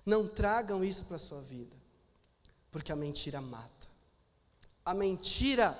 Não 0.04 0.26
tragam 0.26 0.84
isso 0.84 1.04
para 1.04 1.16
a 1.16 1.20
sua 1.20 1.40
vida, 1.40 1.76
porque 2.70 2.90
a 2.90 2.96
mentira 2.96 3.40
mata. 3.40 3.86
A 4.84 4.94
mentira 4.94 5.78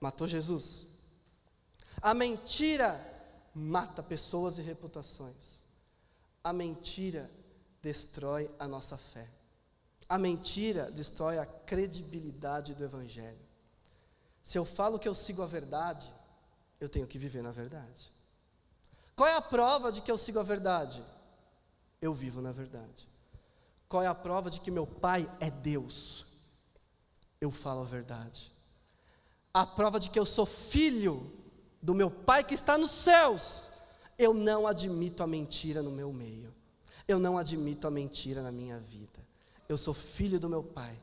matou 0.00 0.26
Jesus. 0.26 0.86
A 2.00 2.12
mentira 2.12 3.00
mata 3.54 4.02
pessoas 4.02 4.58
e 4.58 4.62
reputações. 4.62 5.61
A 6.44 6.52
mentira 6.52 7.30
destrói 7.80 8.50
a 8.58 8.66
nossa 8.66 8.96
fé. 8.96 9.28
A 10.08 10.18
mentira 10.18 10.90
destrói 10.90 11.38
a 11.38 11.46
credibilidade 11.46 12.74
do 12.74 12.84
Evangelho. 12.84 13.38
Se 14.42 14.58
eu 14.58 14.64
falo 14.64 14.98
que 14.98 15.08
eu 15.08 15.14
sigo 15.14 15.42
a 15.42 15.46
verdade, 15.46 16.12
eu 16.80 16.88
tenho 16.88 17.06
que 17.06 17.18
viver 17.18 17.42
na 17.42 17.52
verdade. 17.52 18.12
Qual 19.14 19.28
é 19.28 19.34
a 19.34 19.42
prova 19.42 19.92
de 19.92 20.00
que 20.00 20.10
eu 20.10 20.18
sigo 20.18 20.38
a 20.38 20.42
verdade? 20.42 21.04
Eu 22.00 22.12
vivo 22.12 22.40
na 22.40 22.52
verdade. 22.52 23.08
Qual 23.88 24.02
é 24.02 24.06
a 24.06 24.14
prova 24.14 24.50
de 24.50 24.60
que 24.60 24.70
meu 24.70 24.86
Pai 24.86 25.30
é 25.38 25.50
Deus? 25.50 26.26
Eu 27.40 27.50
falo 27.50 27.80
a 27.80 27.84
verdade. 27.84 28.52
A 29.52 29.66
prova 29.66 30.00
de 30.00 30.10
que 30.10 30.18
eu 30.18 30.26
sou 30.26 30.46
filho 30.46 31.30
do 31.80 31.94
meu 31.94 32.10
Pai 32.10 32.44
que 32.44 32.54
está 32.54 32.78
nos 32.78 32.90
céus. 32.90 33.71
Eu 34.18 34.34
não 34.34 34.66
admito 34.66 35.22
a 35.22 35.26
mentira 35.26 35.82
no 35.82 35.90
meu 35.90 36.12
meio. 36.12 36.54
Eu 37.06 37.18
não 37.18 37.36
admito 37.36 37.86
a 37.86 37.90
mentira 37.90 38.42
na 38.42 38.52
minha 38.52 38.78
vida. 38.78 39.20
Eu 39.68 39.76
sou 39.76 39.94
filho 39.94 40.38
do 40.38 40.48
meu 40.48 40.62
Pai. 40.62 41.00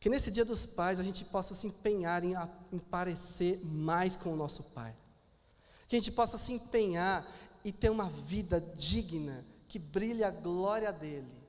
Que 0.00 0.08
nesse 0.08 0.30
dia 0.30 0.44
dos 0.44 0.66
pais 0.66 0.98
a 0.98 1.02
gente 1.04 1.24
possa 1.24 1.54
se 1.54 1.66
empenhar 1.66 2.24
em, 2.24 2.34
em 2.72 2.78
parecer 2.78 3.60
mais 3.64 4.16
com 4.16 4.32
o 4.32 4.36
nosso 4.36 4.64
Pai. 4.64 4.96
Que 5.86 5.94
a 5.94 5.98
gente 5.98 6.10
possa 6.10 6.36
se 6.36 6.52
empenhar 6.52 7.30
e 7.64 7.70
ter 7.70 7.90
uma 7.90 8.08
vida 8.08 8.60
digna, 8.60 9.46
que 9.68 9.78
brilhe 9.78 10.24
a 10.24 10.30
glória 10.30 10.92
dEle. 10.92 11.40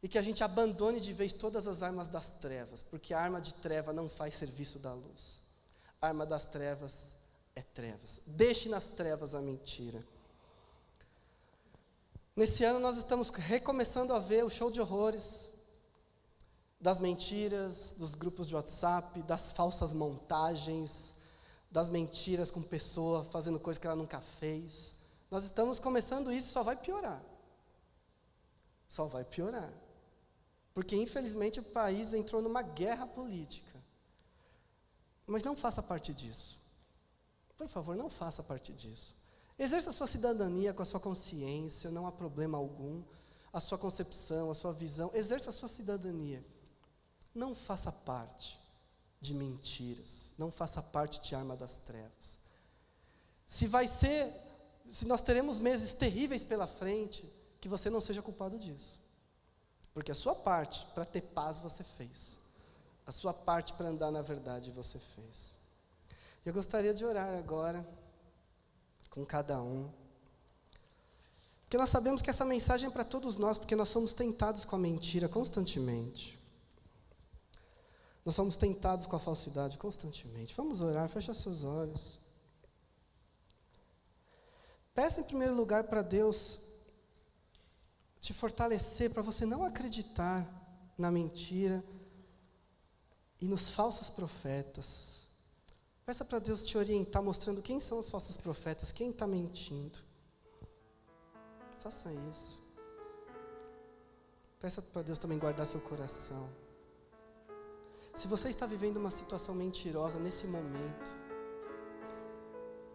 E 0.00 0.06
que 0.06 0.18
a 0.18 0.22
gente 0.22 0.44
abandone 0.44 1.00
de 1.00 1.12
vez 1.12 1.32
todas 1.32 1.66
as 1.66 1.82
armas 1.82 2.06
das 2.06 2.30
trevas, 2.30 2.82
porque 2.82 3.12
a 3.12 3.20
arma 3.20 3.40
de 3.40 3.52
treva 3.54 3.92
não 3.92 4.08
faz 4.08 4.34
serviço 4.34 4.78
da 4.78 4.92
luz. 4.92 5.42
A 6.00 6.06
arma 6.06 6.24
das 6.24 6.44
trevas 6.44 7.15
é 7.56 7.62
trevas. 7.62 8.20
Deixe 8.26 8.68
nas 8.68 8.86
trevas 8.86 9.34
a 9.34 9.40
mentira. 9.40 10.06
Nesse 12.36 12.62
ano 12.62 12.78
nós 12.78 12.98
estamos 12.98 13.30
recomeçando 13.30 14.12
a 14.12 14.18
ver 14.18 14.44
o 14.44 14.50
show 14.50 14.70
de 14.70 14.78
horrores 14.78 15.50
das 16.78 16.98
mentiras, 16.98 17.94
dos 17.94 18.14
grupos 18.14 18.46
de 18.46 18.54
WhatsApp, 18.54 19.22
das 19.22 19.52
falsas 19.52 19.94
montagens, 19.94 21.14
das 21.70 21.88
mentiras 21.88 22.50
com 22.50 22.62
pessoa 22.62 23.24
fazendo 23.24 23.58
coisa 23.58 23.80
que 23.80 23.86
ela 23.86 23.96
nunca 23.96 24.20
fez. 24.20 24.94
Nós 25.30 25.44
estamos 25.44 25.78
começando 25.78 26.30
isso, 26.30 26.52
só 26.52 26.62
vai 26.62 26.76
piorar. 26.76 27.24
Só 28.86 29.06
vai 29.06 29.24
piorar. 29.24 29.72
Porque 30.74 30.94
infelizmente 30.94 31.58
o 31.58 31.62
país 31.62 32.12
entrou 32.12 32.42
numa 32.42 32.60
guerra 32.60 33.06
política. 33.06 33.82
Mas 35.26 35.42
não 35.42 35.56
faça 35.56 35.82
parte 35.82 36.12
disso. 36.12 36.65
Por 37.56 37.68
favor, 37.68 37.96
não 37.96 38.10
faça 38.10 38.42
parte 38.42 38.72
disso. 38.72 39.16
Exerça 39.58 39.90
a 39.90 39.92
sua 39.92 40.06
cidadania 40.06 40.74
com 40.74 40.82
a 40.82 40.86
sua 40.86 41.00
consciência, 41.00 41.90
não 41.90 42.06
há 42.06 42.12
problema 42.12 42.58
algum. 42.58 43.02
A 43.52 43.60
sua 43.60 43.78
concepção, 43.78 44.50
a 44.50 44.54
sua 44.54 44.72
visão, 44.72 45.10
exerça 45.14 45.48
a 45.48 45.52
sua 45.52 45.68
cidadania. 45.68 46.44
Não 47.34 47.54
faça 47.54 47.90
parte 47.90 48.60
de 49.20 49.32
mentiras, 49.32 50.34
não 50.36 50.50
faça 50.50 50.82
parte 50.82 51.20
de 51.22 51.34
arma 51.34 51.56
das 51.56 51.78
trevas. 51.78 52.38
Se 53.48 53.66
vai 53.66 53.86
ser, 53.86 54.30
se 54.88 55.06
nós 55.06 55.22
teremos 55.22 55.58
meses 55.58 55.94
terríveis 55.94 56.44
pela 56.44 56.66
frente, 56.66 57.32
que 57.60 57.68
você 57.68 57.88
não 57.88 58.00
seja 58.00 58.20
culpado 58.20 58.58
disso. 58.58 59.00
Porque 59.94 60.12
a 60.12 60.14
sua 60.14 60.34
parte 60.34 60.84
para 60.94 61.06
ter 61.06 61.22
paz 61.22 61.58
você 61.58 61.82
fez. 61.82 62.38
A 63.06 63.12
sua 63.12 63.32
parte 63.32 63.72
para 63.72 63.88
andar 63.88 64.10
na 64.10 64.20
verdade 64.20 64.70
você 64.70 64.98
fez. 64.98 65.56
Eu 66.46 66.52
gostaria 66.52 66.94
de 66.94 67.04
orar 67.04 67.36
agora 67.36 67.84
com 69.10 69.26
cada 69.26 69.60
um. 69.60 69.90
Porque 71.64 71.76
nós 71.76 71.90
sabemos 71.90 72.22
que 72.22 72.30
essa 72.30 72.44
mensagem 72.44 72.88
é 72.88 72.92
para 72.92 73.02
todos 73.02 73.36
nós, 73.36 73.58
porque 73.58 73.74
nós 73.74 73.88
somos 73.88 74.12
tentados 74.12 74.64
com 74.64 74.76
a 74.76 74.78
mentira 74.78 75.28
constantemente. 75.28 76.40
Nós 78.24 78.36
somos 78.36 78.54
tentados 78.56 79.06
com 79.06 79.16
a 79.16 79.18
falsidade 79.18 79.76
constantemente. 79.76 80.54
Vamos 80.54 80.80
orar, 80.80 81.08
fecha 81.08 81.34
seus 81.34 81.64
olhos. 81.64 82.16
Peça 84.94 85.20
em 85.20 85.24
primeiro 85.24 85.56
lugar 85.56 85.82
para 85.82 86.00
Deus 86.00 86.60
te 88.20 88.32
fortalecer, 88.32 89.10
para 89.10 89.20
você 89.20 89.44
não 89.44 89.64
acreditar 89.64 90.48
na 90.96 91.10
mentira 91.10 91.84
e 93.40 93.48
nos 93.48 93.68
falsos 93.68 94.08
profetas. 94.08 95.25
Peça 96.06 96.24
para 96.24 96.38
Deus 96.38 96.64
te 96.64 96.78
orientar, 96.78 97.20
mostrando 97.20 97.60
quem 97.60 97.80
são 97.80 97.98
os 97.98 98.08
falsos 98.08 98.36
profetas, 98.36 98.92
quem 98.92 99.10
está 99.10 99.26
mentindo. 99.26 99.98
Faça 101.80 102.12
isso. 102.30 102.62
Peça 104.60 104.80
para 104.80 105.02
Deus 105.02 105.18
também 105.18 105.36
guardar 105.36 105.66
seu 105.66 105.80
coração. 105.80 106.48
Se 108.14 108.28
você 108.28 108.48
está 108.48 108.66
vivendo 108.66 108.98
uma 108.98 109.10
situação 109.10 109.52
mentirosa 109.52 110.20
nesse 110.20 110.46
momento, 110.46 111.10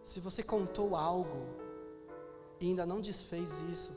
se 0.02 0.18
você 0.18 0.42
contou 0.42 0.96
algo 0.96 1.46
e 2.58 2.68
ainda 2.68 2.86
não 2.86 2.98
desfez 2.98 3.60
isso, 3.60 3.92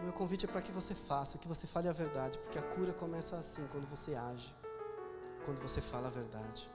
o 0.00 0.02
meu 0.02 0.12
convite 0.12 0.44
é 0.44 0.48
para 0.48 0.60
que 0.60 0.72
você 0.72 0.94
faça, 0.94 1.38
que 1.38 1.46
você 1.46 1.68
fale 1.68 1.88
a 1.88 1.92
verdade, 1.92 2.36
porque 2.40 2.58
a 2.58 2.62
cura 2.62 2.92
começa 2.92 3.36
assim, 3.36 3.64
quando 3.68 3.86
você 3.86 4.16
age, 4.16 4.52
quando 5.44 5.62
você 5.62 5.80
fala 5.80 6.08
a 6.08 6.10
verdade, 6.10 6.68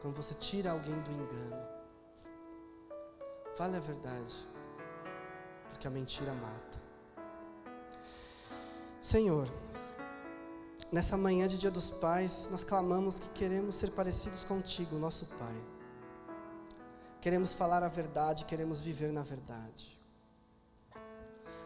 quando 0.00 0.14
você 0.14 0.34
tira 0.34 0.70
alguém 0.70 1.00
do 1.02 1.10
engano. 1.10 1.66
Fale 3.56 3.76
a 3.76 3.80
verdade, 3.80 4.46
porque 5.68 5.86
a 5.86 5.90
mentira 5.90 6.32
mata. 6.32 6.80
Senhor, 9.00 9.48
Nessa 10.90 11.16
manhã 11.16 11.48
de 11.48 11.58
Dia 11.58 11.70
dos 11.70 11.90
Pais, 11.90 12.48
nós 12.50 12.62
clamamos 12.62 13.18
que 13.18 13.28
queremos 13.30 13.74
ser 13.74 13.90
parecidos 13.90 14.44
contigo, 14.44 14.96
nosso 14.96 15.26
Pai. 15.26 15.56
Queremos 17.20 17.52
falar 17.52 17.82
a 17.82 17.88
verdade, 17.88 18.44
queremos 18.44 18.80
viver 18.80 19.12
na 19.12 19.22
verdade. 19.22 20.00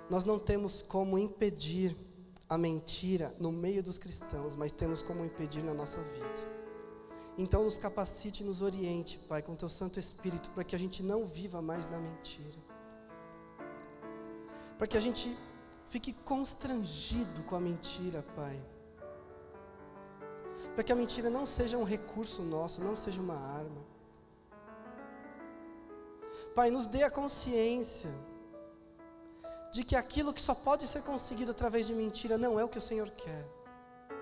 Nós 0.09 0.24
não 0.24 0.39
temos 0.39 0.81
como 0.81 1.18
impedir 1.18 1.95
a 2.49 2.57
mentira 2.57 3.35
no 3.39 3.53
meio 3.53 3.83
dos 3.83 3.99
cristãos, 3.99 4.57
mas 4.57 4.72
temos 4.72 5.03
como 5.03 5.22
impedir 5.24 5.62
na 5.62 5.74
nossa 5.74 6.03
vida. 6.03 6.60
Então, 7.43 7.64
nos 7.64 7.78
capacite 7.78 8.43
e 8.43 8.47
nos 8.47 8.61
oriente, 8.62 9.18
Pai, 9.28 9.41
com 9.43 9.55
Teu 9.55 9.68
Santo 9.68 9.99
Espírito, 9.99 10.51
para 10.51 10.64
que 10.64 10.76
a 10.76 10.78
gente 10.78 11.03
não 11.03 11.24
viva 11.24 11.61
mais 11.61 11.86
na 11.86 11.99
mentira. 11.99 12.61
Para 14.76 14.86
que 14.86 14.97
a 14.97 15.01
gente 15.01 15.36
fique 15.93 16.12
constrangido 16.32 17.43
com 17.45 17.57
a 17.57 17.61
mentira, 17.61 18.22
Pai 18.34 18.59
para 20.74 20.84
que 20.84 20.93
a 20.93 20.97
mentira 20.97 21.28
não 21.28 21.45
seja 21.47 21.76
um 21.76 21.84
recurso 21.84 22.43
nosso, 22.43 22.82
não 22.82 22.97
seja 22.97 23.20
uma 23.20 23.34
arma. 23.34 23.82
Pai, 26.55 26.70
nos 26.70 26.86
dê 26.86 27.03
a 27.03 27.11
consciência 27.11 28.11
de 29.72 29.84
que 29.84 29.95
aquilo 29.95 30.32
que 30.32 30.43
só 30.43 30.55
pode 30.55 30.86
ser 30.86 31.03
conseguido 31.03 31.51
através 31.51 31.86
de 31.86 31.95
mentira 31.95 32.36
não 32.36 32.59
é 32.59 32.64
o 32.64 32.68
que 32.68 32.78
o 32.78 32.80
Senhor 32.80 33.11
quer, 33.11 33.47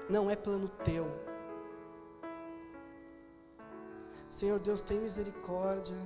não 0.08 0.30
é 0.30 0.36
plano 0.36 0.68
teu. 0.68 1.27
Senhor 4.38 4.60
Deus, 4.60 4.80
tem 4.80 5.00
misericórdia 5.00 5.96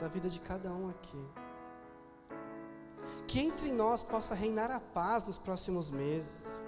da 0.00 0.08
vida 0.08 0.30
de 0.30 0.40
cada 0.40 0.72
um 0.72 0.88
aqui. 0.88 1.22
Que 3.26 3.40
entre 3.40 3.70
nós 3.70 4.02
possa 4.02 4.34
reinar 4.34 4.70
a 4.70 4.80
paz 4.80 5.24
nos 5.24 5.36
próximos 5.36 5.90
meses 5.90 6.58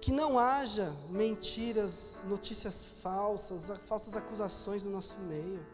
que 0.00 0.12
não 0.12 0.38
haja 0.38 0.94
mentiras, 1.10 2.22
notícias 2.24 2.84
falsas, 3.02 3.76
falsas 3.80 4.14
acusações 4.14 4.84
no 4.84 4.92
nosso 4.92 5.18
meio. 5.18 5.66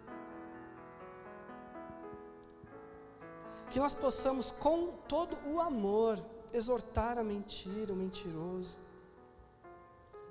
Que 3.69 3.79
nós 3.79 3.95
possamos, 3.95 4.51
com 4.51 4.93
todo 5.15 5.37
o 5.47 5.61
amor, 5.61 6.19
exortar 6.55 7.19
a 7.19 7.25
mentira, 7.25 7.93
o 7.93 7.97
mentiroso. 7.97 8.79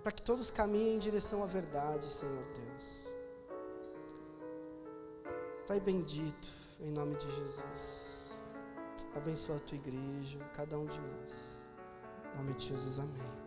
para 0.02 0.12
que 0.12 0.24
todos 0.24 0.52
caminhem 0.52 0.96
em 0.96 1.00
direção 1.00 1.44
à 1.44 1.46
verdade, 1.46 2.12
Senhor 2.12 2.44
Deus. 2.60 3.13
Pai 5.68 5.80
bendito, 5.80 6.50
em 6.82 6.92
nome 6.92 7.16
de 7.16 7.24
Jesus. 7.24 8.30
Abençoa 9.16 9.56
a 9.56 9.60
tua 9.62 9.78
igreja, 9.78 10.38
cada 10.54 10.78
um 10.78 10.86
de 10.86 11.00
nós. 11.00 11.32
Em 12.34 12.38
nome 12.38 12.54
de 12.56 12.68
Jesus, 12.68 13.00
amém. 13.00 13.43